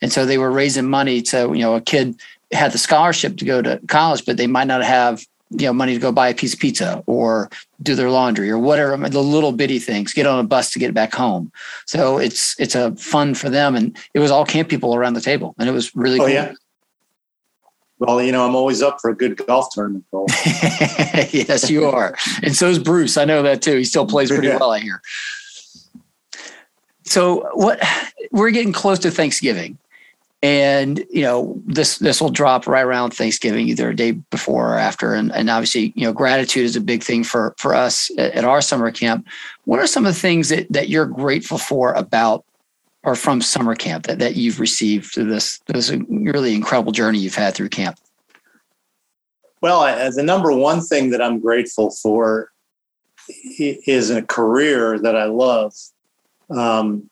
And 0.00 0.12
so 0.12 0.24
they 0.24 0.38
were 0.38 0.50
raising 0.50 0.88
money 0.88 1.22
to, 1.22 1.52
you 1.52 1.60
know, 1.60 1.74
a 1.74 1.80
kid 1.80 2.18
had 2.52 2.72
the 2.72 2.78
scholarship 2.78 3.36
to 3.38 3.44
go 3.44 3.60
to 3.60 3.80
college, 3.88 4.24
but 4.24 4.36
they 4.36 4.46
might 4.46 4.66
not 4.66 4.82
have, 4.82 5.26
you 5.50 5.66
know, 5.66 5.72
money 5.72 5.94
to 5.94 6.00
go 6.00 6.10
buy 6.10 6.28
a 6.28 6.34
piece 6.34 6.54
of 6.54 6.60
pizza 6.60 7.02
or 7.06 7.50
do 7.82 7.94
their 7.94 8.10
laundry 8.10 8.50
or 8.50 8.58
whatever, 8.58 8.96
the 9.08 9.22
little 9.22 9.52
bitty 9.52 9.78
things, 9.78 10.12
get 10.12 10.26
on 10.26 10.38
a 10.38 10.44
bus 10.44 10.72
to 10.72 10.78
get 10.78 10.92
back 10.92 11.14
home. 11.14 11.52
So 11.86 12.18
it's 12.18 12.58
it's 12.58 12.74
a 12.74 12.94
fun 12.96 13.34
for 13.34 13.48
them. 13.48 13.76
And 13.76 13.96
it 14.14 14.18
was 14.18 14.30
all 14.30 14.44
camp 14.44 14.68
people 14.68 14.94
around 14.94 15.14
the 15.14 15.20
table. 15.20 15.54
And 15.58 15.68
it 15.68 15.72
was 15.72 15.94
really 15.94 16.18
oh, 16.18 16.24
cool. 16.24 16.30
Yeah. 16.30 16.52
Well, 17.98 18.22
you 18.22 18.30
know, 18.30 18.46
I'm 18.46 18.54
always 18.54 18.82
up 18.82 18.98
for 19.00 19.10
a 19.10 19.16
good 19.16 19.36
golf 19.46 19.68
tournament. 19.72 20.04
yes, 21.32 21.70
you 21.70 21.86
are. 21.86 22.14
And 22.42 22.54
so 22.54 22.68
is 22.68 22.78
Bruce. 22.78 23.16
I 23.16 23.24
know 23.24 23.42
that 23.42 23.62
too. 23.62 23.78
He 23.78 23.84
still 23.84 24.06
plays 24.06 24.28
pretty 24.28 24.48
well, 24.48 24.72
I 24.72 24.80
hear. 24.80 25.00
So 27.04 27.48
what 27.54 27.80
we're 28.32 28.50
getting 28.50 28.72
close 28.72 28.98
to 28.98 29.10
Thanksgiving 29.10 29.78
and 30.42 31.04
you 31.10 31.22
know 31.22 31.60
this 31.66 31.98
this 31.98 32.20
will 32.20 32.30
drop 32.30 32.66
right 32.66 32.84
around 32.84 33.10
thanksgiving 33.10 33.68
either 33.68 33.90
a 33.90 33.96
day 33.96 34.12
before 34.12 34.74
or 34.74 34.78
after. 34.78 35.14
And, 35.14 35.32
and 35.32 35.48
obviously 35.48 35.92
you 35.96 36.04
know 36.04 36.12
gratitude 36.12 36.64
is 36.64 36.76
a 36.76 36.80
big 36.80 37.02
thing 37.02 37.24
for 37.24 37.54
for 37.58 37.74
us 37.74 38.10
at, 38.18 38.44
our 38.44 38.60
summer 38.60 38.90
camp. 38.90 39.26
What 39.64 39.80
are 39.80 39.86
some 39.86 40.04
of 40.04 40.14
the 40.14 40.20
things 40.20 40.50
that 40.50 40.70
that 40.70 40.88
you're 40.88 41.06
grateful 41.06 41.58
for 41.58 41.94
about 41.94 42.44
or 43.02 43.14
from 43.14 43.40
summer 43.40 43.74
camp 43.74 44.06
that, 44.06 44.18
that 44.18 44.34
you've 44.36 44.60
received 44.60 45.14
through 45.14 45.24
this 45.24 45.58
this 45.66 45.90
really 46.08 46.54
incredible 46.54 46.92
journey 46.92 47.18
you've 47.18 47.34
had 47.34 47.54
through 47.54 47.70
camp? 47.70 47.98
Well 49.62 49.80
the 50.10 50.22
number 50.22 50.52
one 50.52 50.82
thing 50.82 51.10
that 51.10 51.22
i'm 51.22 51.40
grateful 51.40 51.90
for 51.90 52.52
is 53.58 54.10
a 54.10 54.22
career 54.22 54.98
that 54.98 55.16
i 55.16 55.24
love. 55.24 55.72
Um, 56.50 57.08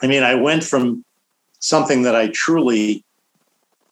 i 0.00 0.06
mean 0.06 0.22
i 0.22 0.34
went 0.36 0.62
from 0.64 1.04
something 1.62 2.02
that 2.02 2.14
I 2.14 2.28
truly, 2.28 3.04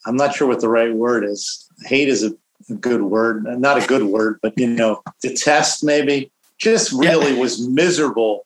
I'm 0.04 0.16
not 0.16 0.34
sure 0.34 0.46
what 0.46 0.60
the 0.60 0.68
right 0.68 0.92
word 0.92 1.24
is. 1.24 1.66
Hate 1.86 2.08
is 2.08 2.22
a, 2.22 2.32
a 2.68 2.74
good 2.74 3.02
word, 3.02 3.44
not 3.58 3.82
a 3.82 3.86
good 3.86 4.02
word, 4.02 4.38
but 4.42 4.52
you 4.58 4.66
know, 4.66 5.02
detest 5.22 5.82
maybe. 5.82 6.30
Just 6.58 6.92
really 6.92 7.32
yeah. 7.32 7.40
was 7.40 7.66
miserable 7.66 8.44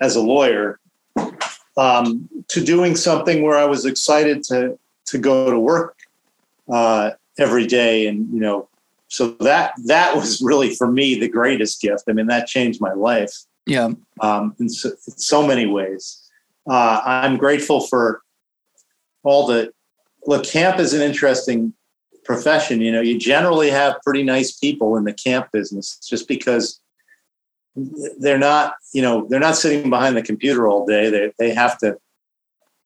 as 0.00 0.16
a 0.16 0.20
lawyer 0.20 0.80
um, 1.76 2.28
to 2.48 2.64
doing 2.64 2.96
something 2.96 3.42
where 3.42 3.58
I 3.58 3.66
was 3.66 3.84
excited 3.84 4.42
to 4.44 4.78
to 5.06 5.18
go 5.18 5.50
to 5.50 5.58
work 5.58 5.98
uh, 6.72 7.10
every 7.38 7.66
day, 7.66 8.06
and 8.06 8.32
you 8.32 8.40
know, 8.40 8.68
so 9.08 9.30
that 9.40 9.74
that 9.84 10.16
was 10.16 10.40
really 10.40 10.74
for 10.74 10.90
me 10.90 11.18
the 11.18 11.28
greatest 11.28 11.82
gift. 11.82 12.04
I 12.08 12.12
mean, 12.12 12.26
that 12.28 12.46
changed 12.46 12.80
my 12.80 12.92
life. 12.92 13.32
Yeah, 13.66 13.90
um, 14.20 14.56
in, 14.58 14.68
so, 14.68 14.88
in 14.88 15.18
so 15.18 15.46
many 15.46 15.66
ways. 15.66 16.18
Uh, 16.66 17.02
I'm 17.04 17.36
grateful 17.36 17.80
for 17.80 18.22
all 19.22 19.46
the 19.46 19.72
look 20.26 20.44
camp 20.44 20.78
is 20.78 20.92
an 20.92 21.02
interesting 21.02 21.74
profession. 22.24 22.80
You 22.80 22.92
know 22.92 23.00
you 23.00 23.18
generally 23.18 23.70
have 23.70 23.96
pretty 24.04 24.22
nice 24.22 24.52
people 24.52 24.96
in 24.96 25.04
the 25.04 25.12
camp 25.12 25.48
business 25.52 25.98
just 25.98 26.28
because 26.28 26.80
they're 28.18 28.38
not 28.38 28.74
you 28.92 29.02
know 29.02 29.26
they're 29.28 29.40
not 29.40 29.56
sitting 29.56 29.90
behind 29.90 30.16
the 30.16 30.22
computer 30.22 30.68
all 30.68 30.86
day. 30.86 31.10
They 31.10 31.32
they 31.38 31.54
have 31.54 31.78
to 31.78 31.98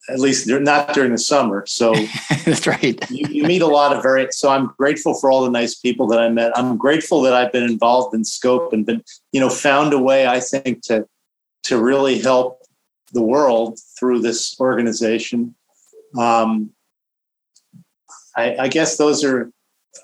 at 0.09 0.21
least 0.21 0.47
they're 0.47 0.61
not 0.61 0.95
during 0.95 1.13
the 1.13 1.19
summer. 1.19 1.65
So 1.67 1.95
that's 2.45 2.67
right. 2.67 2.99
you, 3.11 3.27
you, 3.29 3.43
meet 3.43 3.63
a 3.63 3.67
lot 3.67 3.95
of 3.95 4.03
very 4.03 4.29
so 4.31 4.49
i'm 4.49 4.73
grateful 4.79 5.15
for 5.15 5.31
all 5.31 5.45
the 5.45 5.51
nice 5.51 5.75
people 5.75 6.07
that 6.09 6.19
i 6.19 6.29
met. 6.29 6.57
I'm 6.57 6.77
grateful 6.77 7.23
that 7.23 7.33
i've 7.33 7.53
been 7.53 7.63
involved 7.63 8.15
in 8.15 8.25
scope 8.25 8.73
and 8.73 8.85
been 8.85 9.03
you 9.33 9.41
know 9.41 9.49
found 9.49 9.93
a 9.93 9.99
way 9.99 10.27
i 10.27 10.41
think 10.41 10.83
to 10.83 11.07
to 11.65 11.83
really 11.83 12.19
help 12.19 12.61
the 13.13 13.23
world 13.23 13.79
through 13.99 14.21
this 14.21 14.59
organization 14.61 15.55
um, 16.19 16.71
I, 18.37 18.57
I, 18.57 18.69
guess 18.69 18.97
those 18.97 19.25
are. 19.25 19.51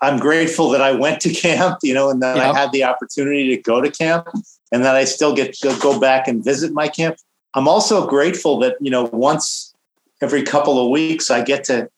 I'm 0.01 0.19
grateful 0.19 0.71
that 0.71 0.81
I 0.81 0.93
went 0.93 1.21
to 1.23 1.33
camp, 1.35 1.79
you 1.83 1.95
know, 1.95 2.11
and 2.11 2.23
that. 2.23 2.39
I 2.39 2.59
had 2.59 2.73
the 2.73 2.85
opportunity 2.85 3.55
to 3.55 3.63
go 3.63 3.81
to 3.81 3.91
camp, 3.91 4.29
and 4.73 4.85
that 4.85 4.97
I 4.97 5.05
still 5.05 5.35
get 5.35 5.55
to 5.55 5.77
go 5.81 6.01
back 6.01 6.29
and 6.29 6.45
visit 6.45 6.73
my 6.73 6.89
camp. 6.89 7.17
I'm 7.55 7.69
also 7.69 8.07
grateful 8.07 8.59
that 8.61 8.77
you 8.81 8.91
know 8.91 9.05
once 9.13 9.75
every 10.21 10.43
couple 10.43 10.83
of 10.83 10.91
weeks 10.91 11.31
I 11.31 11.43
get 11.43 11.65
to 11.65 11.91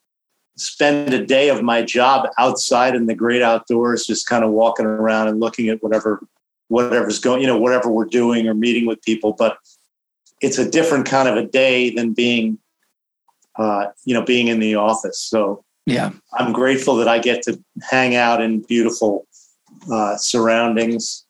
spend 0.57 1.13
a 1.13 1.25
day 1.25 1.49
of 1.49 1.63
my 1.63 1.83
job 1.83 2.29
outside 2.39 2.95
in 2.95 3.07
the 3.07 3.15
great 3.15 3.43
outdoors, 3.43 4.07
just 4.07 4.27
kind 4.27 4.45
of 4.45 4.51
walking 4.51 4.87
around 4.87 5.29
and 5.29 5.41
looking 5.41 5.69
at 5.69 5.83
whatever 5.83 6.27
whatever's 6.69 7.19
going, 7.19 7.41
you 7.41 7.47
know, 7.47 7.59
whatever 7.59 7.91
we're 7.91 8.05
doing 8.05 8.49
or 8.49 8.55
meeting 8.55 8.87
with 8.87 9.03
people. 9.03 9.33
But 9.33 9.59
it's 10.41 10.59
a 10.59 10.69
different 10.69 11.07
kind 11.07 11.29
of 11.29 11.37
a 11.37 11.47
day 11.47 11.91
than 11.91 12.13
being 12.13 12.59
uh, 13.57 13.87
you 14.05 14.15
know, 14.15 14.25
being 14.25 14.49
in 14.49 14.61
the 14.61 14.75
office. 14.75 15.21
So 15.21 15.65
yeah, 15.87 16.11
I'm 16.35 16.53
grateful 16.53 16.97
that 16.97 17.09
I 17.09 17.19
get 17.19 17.43
to 17.43 17.63
hang 17.91 18.15
out 18.15 18.41
in 18.41 18.61
beautiful 18.61 19.27
uh, 19.91 20.17
surroundings. 20.17 21.25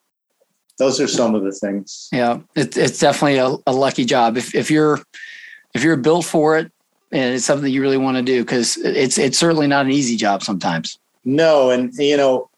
Those 0.78 1.00
are 1.00 1.06
some 1.06 1.34
of 1.34 1.44
the 1.44 1.52
things. 1.52 2.08
Yeah, 2.12 2.40
it, 2.56 2.76
it's 2.76 2.98
definitely 2.98 3.38
a, 3.38 3.56
a 3.66 3.72
lucky 3.72 4.04
job 4.04 4.36
if 4.36 4.54
if 4.54 4.70
you're 4.70 5.00
if 5.74 5.82
you're 5.82 5.96
built 5.96 6.24
for 6.24 6.56
it 6.56 6.70
and 7.12 7.34
it's 7.34 7.44
something 7.44 7.72
you 7.72 7.80
really 7.80 7.96
want 7.96 8.16
to 8.16 8.22
do 8.22 8.42
because 8.42 8.76
it's 8.78 9.18
it's 9.18 9.38
certainly 9.38 9.66
not 9.66 9.86
an 9.86 9.92
easy 9.92 10.16
job 10.16 10.42
sometimes. 10.42 10.98
No, 11.24 11.70
and 11.70 11.92
you 11.94 12.16
know, 12.16 12.50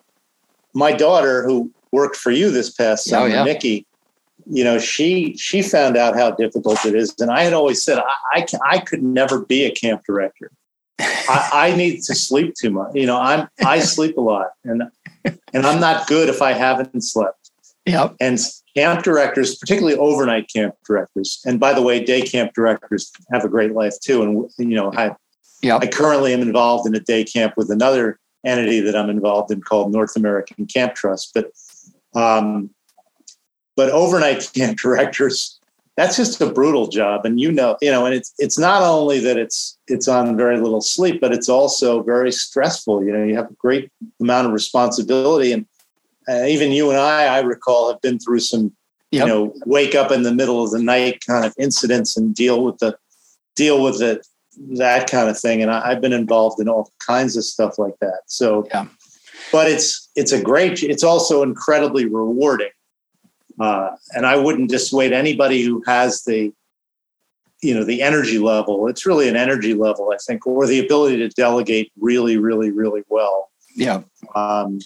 my 0.75 0.93
daughter 0.93 1.45
who 1.45 1.71
worked 1.93 2.17
for 2.17 2.31
you 2.31 2.51
this 2.51 2.71
past 2.71 3.07
oh, 3.09 3.11
summer, 3.11 3.27
oh, 3.27 3.29
yeah. 3.29 3.45
Nikki, 3.45 3.86
you 4.49 4.63
know, 4.63 4.79
she 4.79 5.37
she 5.37 5.63
found 5.63 5.97
out 5.97 6.15
how 6.15 6.31
difficult 6.31 6.85
it 6.85 6.95
is, 6.95 7.15
and 7.19 7.31
I 7.31 7.43
had 7.43 7.53
always 7.53 7.83
said 7.83 7.99
I 7.99 8.05
I, 8.33 8.47
I 8.65 8.79
could 8.79 9.03
never 9.03 9.45
be 9.45 9.65
a 9.65 9.71
camp 9.71 10.03
director. 10.07 10.51
I, 10.99 11.51
I, 11.53 11.77
need 11.77 12.03
to 12.05 12.15
sleep 12.15 12.55
too 12.55 12.71
much. 12.71 12.93
You 12.95 13.07
know, 13.07 13.21
I'm 13.21 13.49
I 13.65 13.81
sleep 13.81 14.17
a 14.17 14.21
lot, 14.21 14.49
and 14.65 14.85
and 15.25 15.67
I'm 15.67 15.81
not 15.81 16.07
good 16.07 16.29
if 16.29 16.41
I 16.41 16.53
haven't 16.53 17.03
slept. 17.03 17.51
Yep. 17.85 18.17
And 18.21 18.39
camp 18.77 19.05
directors, 19.05 19.57
particularly 19.57 19.97
overnight 19.99 20.49
camp 20.53 20.75
directors, 20.87 21.41
and 21.45 21.61
by 21.61 21.73
the 21.73 21.83
way, 21.83 22.03
day 22.03 22.23
camp 22.23 22.55
directors 22.55 23.13
have 23.33 23.45
a 23.45 23.49
great 23.49 23.73
life 23.73 23.95
too. 24.01 24.23
And 24.23 24.71
you 24.71 24.77
know, 24.77 24.93
I 24.95 25.15
yep. 25.63 25.83
I 25.83 25.89
currently 25.89 26.33
am 26.33 26.41
involved 26.41 26.87
in 26.87 26.95
a 26.95 27.01
day 27.01 27.25
camp 27.25 27.55
with 27.57 27.71
another 27.71 28.19
entity 28.45 28.81
that 28.81 28.95
I'm 28.95 29.11
involved 29.11 29.51
in 29.51 29.61
called 29.61 29.93
North 29.93 30.17
American 30.17 30.67
Camp 30.67 30.95
Trust, 30.95 31.33
but 31.35 31.51
um, 32.15 32.71
but 33.77 33.91
overnight 33.91 34.51
camp 34.55 34.79
directors, 34.79 35.61
that's 35.97 36.17
just 36.17 36.41
a 36.41 36.51
brutal 36.51 36.89
job. 36.89 37.25
And 37.25 37.41
you 37.41 37.51
know, 37.51 37.77
you 37.81 37.91
know, 37.91 38.05
and 38.05 38.15
it's 38.15 38.33
it's 38.39 38.59
not 38.59 38.83
only 38.83 39.19
that 39.21 39.39
it's 39.39 39.79
it's 39.89 40.09
on 40.09 40.37
very 40.37 40.59
little 40.59 40.81
sleep, 40.81 41.21
but 41.21 41.33
it's 41.33 41.49
also 41.49 42.03
very 42.03 42.31
stressful. 42.31 43.05
You 43.05 43.13
know, 43.13 43.25
you 43.25 43.35
have 43.37 43.51
a 43.51 43.55
great 43.55 43.91
amount 44.21 44.47
of 44.47 44.53
responsibility, 44.53 45.53
and 45.53 45.67
uh, 46.29 46.45
even 46.45 46.73
you 46.73 46.91
and 46.91 46.99
I, 46.99 47.37
I 47.37 47.41
recall, 47.41 47.91
have 47.91 48.01
been 48.03 48.19
through 48.19 48.41
some, 48.41 48.75
yep. 49.11 49.27
you 49.27 49.33
know, 49.33 49.55
wake 49.65 49.95
up 49.95 50.13
in 50.13 50.23
the 50.23 50.35
middle 50.35 50.63
of 50.63 50.71
the 50.71 50.83
night 50.83 51.25
kind 51.27 51.45
of 51.45 51.55
incidents 51.59 52.17
and 52.17 52.35
deal 52.35 52.63
with 52.63 52.79
the 52.79 52.99
deal 53.55 53.83
with 53.83 54.03
it 54.03 54.27
that 54.73 55.11
kind 55.11 55.29
of 55.29 55.39
thing. 55.39 55.63
And 55.63 55.71
I, 55.71 55.91
have 55.91 56.01
been 56.01 56.13
involved 56.13 56.61
in 56.61 56.69
all 56.69 56.91
kinds 56.99 57.37
of 57.37 57.45
stuff 57.45 57.79
like 57.79 57.95
that. 58.01 58.21
So, 58.27 58.67
yeah. 58.69 58.87
but 59.51 59.71
it's 59.71 60.11
it's 60.15 60.33
a 60.33 60.43
great. 60.43 60.83
It's 60.83 61.05
also 61.05 61.43
incredibly 61.43 62.05
rewarding 62.05 62.71
uh, 63.61 63.91
and 64.13 64.27
I 64.27 64.37
wouldn't 64.37 64.71
dissuade 64.71 65.13
anybody 65.13 65.63
who 65.63 65.83
has 65.87 66.25
the, 66.25 66.53
you 67.63 67.75
know 67.75 67.85
the 67.85 68.03
energy 68.03 68.39
level. 68.39 68.87
It's 68.87 69.07
really 69.07 69.29
an 69.29 69.37
energy 69.37 69.75
level 69.75 70.13
i 70.13 70.17
think 70.19 70.47
or 70.47 70.67
the 70.67 70.79
ability 70.79 71.17
to 71.19 71.29
delegate 71.31 71.91
really 71.99 72.37
really 72.37 72.71
really 72.71 73.03
well. 73.09 73.51
Yeah. 73.75 74.03
Um, 74.35 74.79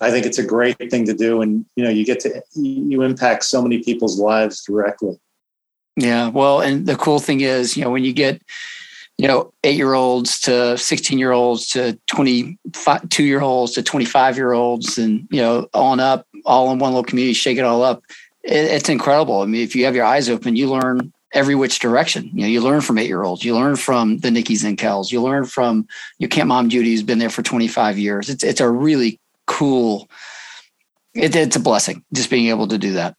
i 0.00 0.10
think 0.10 0.26
it's 0.26 0.38
a 0.38 0.44
great 0.44 0.78
thing 0.90 1.04
to 1.04 1.14
do 1.14 1.42
and 1.42 1.66
you 1.76 1.84
know 1.84 1.90
you 1.90 2.04
get 2.04 2.18
to 2.20 2.42
you 2.54 3.02
impact 3.02 3.44
so 3.44 3.62
many 3.62 3.82
people's 3.82 4.18
lives 4.18 4.64
directly. 4.64 5.20
Yeah 5.96 6.28
well 6.28 6.60
and 6.60 6.86
the 6.86 6.96
cool 6.96 7.18
thing 7.18 7.42
is 7.42 7.76
you 7.76 7.84
know 7.84 7.90
when 7.90 8.04
you 8.04 8.14
get 8.14 8.40
you 9.18 9.28
know 9.28 9.52
eight 9.64 9.76
year 9.76 9.94
olds 9.94 10.40
to 10.40 10.76
16 10.76 11.18
year 11.18 11.32
olds 11.32 11.68
to 11.68 11.98
22 12.06 13.24
year 13.24 13.40
olds 13.40 13.72
to 13.72 13.82
25 13.82 14.36
year 14.36 14.52
olds 14.52 14.98
and 14.98 15.28
you 15.30 15.40
know 15.40 15.68
on 15.74 16.00
up 16.00 16.26
all 16.44 16.72
in 16.72 16.78
one 16.78 16.92
little 16.92 17.04
community 17.04 17.34
shake 17.34 17.58
it 17.58 17.64
all 17.64 17.82
up 17.82 18.02
it, 18.42 18.52
it's 18.52 18.88
incredible 18.88 19.42
i 19.42 19.46
mean 19.46 19.62
if 19.62 19.76
you 19.76 19.84
have 19.84 19.94
your 19.94 20.04
eyes 20.04 20.28
open 20.28 20.56
you 20.56 20.68
learn 20.68 21.12
every 21.32 21.54
which 21.54 21.78
direction. 21.78 22.30
You 22.34 22.42
know, 22.42 22.46
you 22.46 22.60
learn 22.60 22.80
from 22.80 22.98
eight 22.98 23.06
year 23.06 23.22
olds, 23.22 23.44
you 23.44 23.54
learn 23.54 23.76
from 23.76 24.18
the 24.18 24.28
Nickies 24.28 24.64
and 24.64 24.78
Kels, 24.78 25.10
you 25.10 25.22
learn 25.22 25.44
from 25.44 25.86
your 26.18 26.28
camp 26.28 26.48
mom 26.48 26.68
Judy, 26.68 26.90
who's 26.90 27.02
been 27.02 27.18
there 27.18 27.30
for 27.30 27.42
25 27.42 27.98
years. 27.98 28.28
It's 28.28 28.44
it's 28.44 28.60
a 28.60 28.68
really 28.68 29.18
cool. 29.46 30.08
It, 31.14 31.34
it's 31.36 31.56
a 31.56 31.60
blessing 31.60 32.04
just 32.12 32.30
being 32.30 32.48
able 32.48 32.68
to 32.68 32.78
do 32.78 32.92
that. 32.94 33.16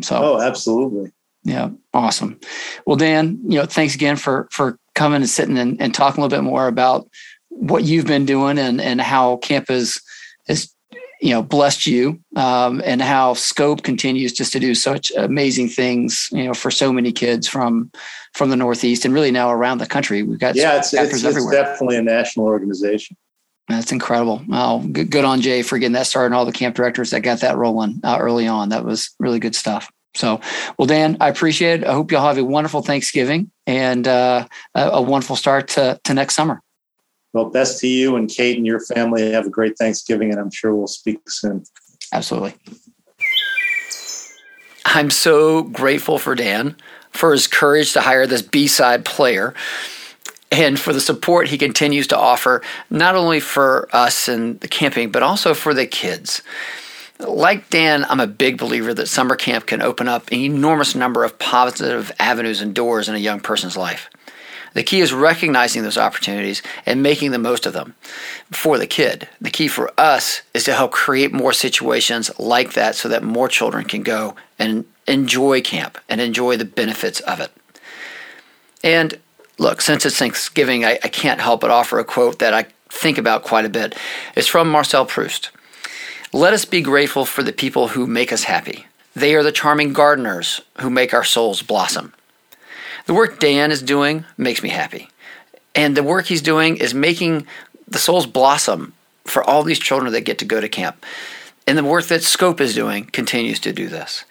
So, 0.00 0.16
oh, 0.16 0.40
absolutely. 0.40 1.12
Yeah, 1.42 1.70
awesome. 1.92 2.40
Well, 2.86 2.96
Dan, 2.96 3.38
you 3.44 3.58
know, 3.58 3.66
thanks 3.66 3.94
again 3.94 4.16
for 4.16 4.48
for 4.50 4.78
coming 4.94 5.16
and 5.16 5.30
sitting 5.30 5.58
and, 5.58 5.80
and 5.80 5.94
talking 5.94 6.20
a 6.20 6.26
little 6.26 6.38
bit 6.38 6.44
more 6.44 6.66
about 6.66 7.08
what 7.48 7.84
you've 7.84 8.06
been 8.06 8.26
doing 8.26 8.58
and 8.58 8.80
and 8.80 9.00
how 9.00 9.36
camp 9.38 9.70
is 9.70 10.00
is 10.48 10.72
you 11.20 11.30
know 11.30 11.42
blessed 11.42 11.86
you 11.86 12.20
um, 12.36 12.82
and 12.84 13.00
how 13.00 13.34
scope 13.34 13.82
continues 13.82 14.32
just 14.32 14.52
to 14.52 14.60
do 14.60 14.74
such 14.74 15.10
amazing 15.16 15.68
things 15.68 16.28
you 16.32 16.44
know 16.44 16.54
for 16.54 16.70
so 16.70 16.92
many 16.92 17.12
kids 17.12 17.48
from 17.48 17.90
from 18.34 18.50
the 18.50 18.56
northeast 18.56 19.04
and 19.04 19.14
really 19.14 19.30
now 19.30 19.50
around 19.50 19.78
the 19.78 19.86
country. 19.86 20.22
We've 20.22 20.38
got 20.38 20.56
yeah 20.56 20.78
it's, 20.78 20.92
it's, 20.92 21.22
it's 21.22 21.50
definitely 21.50 21.96
a 21.96 22.02
national 22.02 22.46
organization. 22.46 23.16
That's 23.68 23.92
incredible. 23.92 24.42
Well 24.48 24.80
good, 24.80 25.10
good, 25.10 25.24
on 25.24 25.40
jay 25.40 25.62
for 25.62 25.78
getting 25.78 25.92
that 25.92 26.06
started 26.06 26.26
and 26.26 26.34
all 26.34 26.44
the 26.44 26.52
camp 26.52 26.74
directors 26.76 27.10
that 27.10 27.20
got 27.20 27.40
that 27.40 27.56
rolling 27.56 28.00
uh, 28.02 28.18
early 28.20 28.46
on. 28.46 28.70
That 28.70 28.84
was 28.84 29.14
really 29.18 29.38
good 29.38 29.54
stuff 29.54 29.90
so 30.14 30.40
well 30.78 30.86
dan 30.86 31.16
i 31.20 31.28
appreciate 31.28 31.82
it 31.82 31.86
i 31.86 31.92
hope 31.92 32.10
y'all 32.10 32.26
have 32.26 32.38
a 32.38 32.44
wonderful 32.44 32.82
thanksgiving 32.82 33.50
and 33.66 34.06
uh, 34.06 34.46
a, 34.74 34.88
a 34.90 35.02
wonderful 35.02 35.36
start 35.36 35.68
to, 35.68 35.98
to 36.04 36.14
next 36.14 36.34
summer 36.34 36.60
well, 37.34 37.46
best 37.46 37.80
to 37.80 37.88
you 37.88 38.14
and 38.14 38.30
Kate 38.30 38.56
and 38.56 38.64
your 38.64 38.78
family. 38.78 39.32
Have 39.32 39.46
a 39.46 39.50
great 39.50 39.76
Thanksgiving, 39.76 40.30
and 40.30 40.40
I'm 40.40 40.52
sure 40.52 40.72
we'll 40.72 40.86
speak 40.86 41.18
soon. 41.28 41.64
Absolutely. 42.12 42.54
I'm 44.86 45.10
so 45.10 45.64
grateful 45.64 46.18
for 46.18 46.36
Dan 46.36 46.76
for 47.10 47.32
his 47.32 47.48
courage 47.48 47.92
to 47.94 48.00
hire 48.00 48.26
this 48.26 48.42
B 48.42 48.68
side 48.68 49.04
player 49.04 49.52
and 50.52 50.78
for 50.78 50.92
the 50.92 51.00
support 51.00 51.48
he 51.48 51.58
continues 51.58 52.06
to 52.08 52.16
offer, 52.16 52.62
not 52.88 53.16
only 53.16 53.40
for 53.40 53.88
us 53.92 54.28
and 54.28 54.60
the 54.60 54.68
camping, 54.68 55.10
but 55.10 55.24
also 55.24 55.54
for 55.54 55.74
the 55.74 55.86
kids. 55.86 56.40
Like 57.18 57.70
Dan, 57.70 58.04
I'm 58.08 58.20
a 58.20 58.26
big 58.26 58.58
believer 58.58 58.92
that 58.92 59.06
summer 59.06 59.36
camp 59.36 59.66
can 59.66 59.80
open 59.80 60.08
up 60.08 60.32
an 60.32 60.40
enormous 60.40 60.94
number 60.94 61.22
of 61.22 61.38
positive 61.38 62.10
avenues 62.18 62.60
and 62.60 62.74
doors 62.74 63.08
in 63.08 63.14
a 63.14 63.18
young 63.18 63.40
person's 63.40 63.76
life. 63.76 64.10
The 64.72 64.82
key 64.82 65.00
is 65.00 65.12
recognizing 65.12 65.84
those 65.84 65.96
opportunities 65.96 66.60
and 66.84 67.02
making 67.02 67.30
the 67.30 67.38
most 67.38 67.64
of 67.64 67.72
them 67.72 67.94
for 68.50 68.76
the 68.76 68.88
kid. 68.88 69.28
The 69.40 69.50
key 69.50 69.68
for 69.68 69.92
us 69.96 70.42
is 70.52 70.64
to 70.64 70.74
help 70.74 70.90
create 70.90 71.32
more 71.32 71.52
situations 71.52 72.36
like 72.40 72.72
that 72.72 72.96
so 72.96 73.08
that 73.08 73.22
more 73.22 73.48
children 73.48 73.84
can 73.84 74.02
go 74.02 74.34
and 74.58 74.84
enjoy 75.06 75.62
camp 75.62 75.98
and 76.08 76.20
enjoy 76.20 76.56
the 76.56 76.64
benefits 76.64 77.20
of 77.20 77.38
it. 77.38 77.52
And 78.82 79.18
look, 79.58 79.80
since 79.80 80.04
it's 80.04 80.18
Thanksgiving, 80.18 80.84
I, 80.84 80.98
I 81.04 81.08
can't 81.08 81.40
help 81.40 81.60
but 81.60 81.70
offer 81.70 82.00
a 82.00 82.04
quote 82.04 82.40
that 82.40 82.52
I 82.52 82.66
think 82.88 83.16
about 83.16 83.44
quite 83.44 83.64
a 83.64 83.68
bit. 83.68 83.96
It's 84.34 84.48
from 84.48 84.68
Marcel 84.68 85.06
Proust. 85.06 85.50
Let 86.34 86.52
us 86.52 86.64
be 86.64 86.80
grateful 86.80 87.24
for 87.26 87.44
the 87.44 87.52
people 87.52 87.86
who 87.86 88.08
make 88.08 88.32
us 88.32 88.42
happy. 88.42 88.86
They 89.14 89.36
are 89.36 89.44
the 89.44 89.52
charming 89.52 89.92
gardeners 89.92 90.62
who 90.80 90.90
make 90.90 91.14
our 91.14 91.22
souls 91.22 91.62
blossom. 91.62 92.12
The 93.06 93.14
work 93.14 93.38
Dan 93.38 93.70
is 93.70 93.80
doing 93.80 94.24
makes 94.36 94.60
me 94.60 94.70
happy. 94.70 95.08
And 95.76 95.96
the 95.96 96.02
work 96.02 96.26
he's 96.26 96.42
doing 96.42 96.76
is 96.76 96.92
making 96.92 97.46
the 97.86 98.00
souls 98.00 98.26
blossom 98.26 98.94
for 99.22 99.44
all 99.44 99.62
these 99.62 99.78
children 99.78 100.12
that 100.12 100.22
get 100.22 100.38
to 100.38 100.44
go 100.44 100.60
to 100.60 100.68
camp. 100.68 101.06
And 101.68 101.78
the 101.78 101.84
work 101.84 102.06
that 102.06 102.24
Scope 102.24 102.60
is 102.60 102.74
doing 102.74 103.04
continues 103.04 103.60
to 103.60 103.72
do 103.72 103.86
this. 103.86 104.24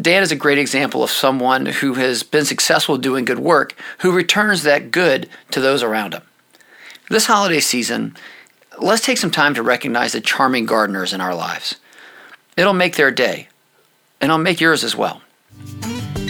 Dan 0.00 0.22
is 0.22 0.30
a 0.30 0.36
great 0.36 0.58
example 0.58 1.02
of 1.02 1.10
someone 1.10 1.66
who 1.66 1.94
has 1.94 2.22
been 2.22 2.44
successful 2.44 2.98
doing 2.98 3.24
good 3.24 3.40
work, 3.40 3.74
who 3.98 4.12
returns 4.12 4.62
that 4.62 4.92
good 4.92 5.28
to 5.50 5.60
those 5.60 5.82
around 5.82 6.14
him. 6.14 6.22
This 7.10 7.26
holiday 7.26 7.58
season, 7.58 8.16
let's 8.78 9.04
take 9.04 9.18
some 9.18 9.30
time 9.30 9.54
to 9.54 9.62
recognize 9.62 10.12
the 10.12 10.20
charming 10.20 10.66
gardeners 10.66 11.12
in 11.12 11.20
our 11.20 11.34
lives. 11.34 11.76
It'll 12.56 12.72
make 12.72 12.96
their 12.96 13.10
day, 13.10 13.48
and 14.20 14.30
it'll 14.30 14.38
make 14.38 14.60
yours 14.60 14.84
as 14.84 14.96
well. 14.96 15.22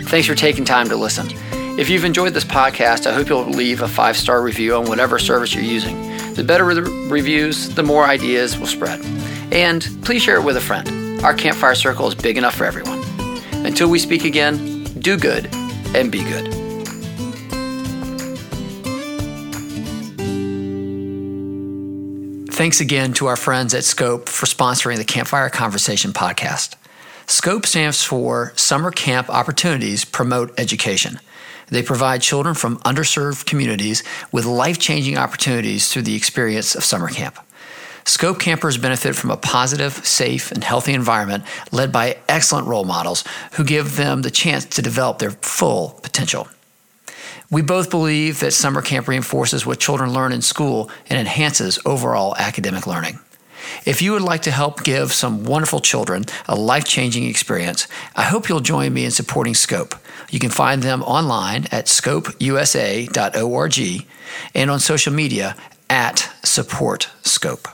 Thanks 0.07 0.27
for 0.27 0.35
taking 0.35 0.65
time 0.65 0.89
to 0.89 0.97
listen. 0.97 1.29
If 1.79 1.91
you've 1.91 2.05
enjoyed 2.05 2.35
this 2.35 2.45
podcast, 2.45 3.07
I 3.07 3.13
hope 3.13 3.29
you'll 3.29 3.45
leave 3.47 3.83
a 3.83 3.89
five 3.89 4.17
star 4.17 4.43
review 4.43 4.77
on 4.77 4.87
whatever 4.87 5.19
service 5.19 5.55
you're 5.55 5.65
using. 5.65 6.01
The 6.35 6.45
better 6.45 6.73
the 6.75 6.83
reviews, 7.11 7.75
the 7.75 7.83
more 7.83 8.05
ideas 8.05 8.59
will 8.59 8.67
spread. 8.67 9.01
And 9.53 9.87
please 10.03 10.23
share 10.23 10.37
it 10.37 10.45
with 10.45 10.57
a 10.57 10.61
friend. 10.61 11.23
Our 11.25 11.35
campfire 11.35 11.75
circle 11.75 12.07
is 12.07 12.15
big 12.15 12.39
enough 12.39 12.55
for 12.55 12.65
everyone. 12.65 13.03
Until 13.67 13.89
we 13.89 13.99
speak 13.99 14.25
again, 14.25 14.85
do 15.01 15.17
good 15.17 15.49
and 15.95 16.11
be 16.13 16.23
good. 16.23 16.64
Thanks 22.55 22.81
again 22.81 23.15
to 23.15 23.27
our 23.27 23.35
friends 23.35 23.75
at 23.75 23.83
Scope 23.83 24.29
for 24.29 24.47
sponsoring 24.47 24.97
the 24.97 25.05
Campfire 25.05 25.51
Conversation 25.51 26.13
podcast. 26.13 26.77
SCOPE 27.27 27.67
stands 27.67 28.05
for 28.05 28.53
Summer 28.55 28.93
Camp 28.93 29.29
Opportunities 29.29 30.05
Promote 30.05 30.55
Education. 30.57 31.19
They 31.67 31.83
provide 31.83 32.23
children 32.23 32.55
from 32.55 32.79
underserved 32.83 33.45
communities 33.47 34.05
with 34.31 34.45
life 34.45 34.79
changing 34.79 35.19
opportunities 35.19 35.93
through 35.93 36.03
the 36.03 36.15
experience 36.15 36.77
of 36.77 36.85
summer 36.85 37.09
camp. 37.09 37.41
Scope 38.05 38.39
campers 38.39 38.79
benefit 38.79 39.17
from 39.17 39.33
a 39.33 39.37
positive, 39.37 40.07
safe, 40.07 40.53
and 40.53 40.63
healthy 40.63 40.93
environment 40.93 41.43
led 41.73 41.91
by 41.91 42.19
excellent 42.29 42.69
role 42.69 42.85
models 42.85 43.25
who 43.55 43.65
give 43.65 43.97
them 43.97 44.23
the 44.23 44.31
chance 44.31 44.65
to 44.67 44.81
develop 44.81 45.19
their 45.19 45.33
full 45.33 45.99
potential. 46.05 46.47
We 47.51 47.63
both 47.63 47.91
believe 47.91 48.41
that 48.41 48.53
summer 48.53 48.83
camp 48.83 49.07
reinforces 49.09 49.67
what 49.67 49.79
children 49.79 50.13
learn 50.13 50.33
in 50.33 50.43
school 50.43 50.91
and 51.09 51.19
enhances 51.19 51.79
overall 51.85 52.35
academic 52.37 52.87
learning. 52.87 53.19
If 53.87 54.03
you 54.03 54.13
would 54.13 54.23
like 54.23 54.43
to 54.43 54.51
help 54.51 54.83
give 54.85 55.13
some 55.13 55.45
wonderful 55.45 55.81
children 55.81 56.25
a 56.47 56.55
life 56.55 56.85
changing 56.85 57.25
experience, 57.25 57.87
I 58.15 58.23
hope 58.23 58.49
you'll 58.49 58.61
join 58.61 58.93
me 58.93 59.05
in 59.05 59.11
supporting 59.11 59.55
Scope. 59.55 59.95
You 60.31 60.39
can 60.39 60.51
find 60.51 60.83
them 60.83 61.03
online 61.03 61.67
at 61.71 61.87
scopeusa.org 61.87 63.09
and 64.55 64.71
on 64.71 64.81
social 64.81 65.13
media 65.13 65.57
at 65.89 66.31
Support 66.43 67.11
Scope. 67.23 67.69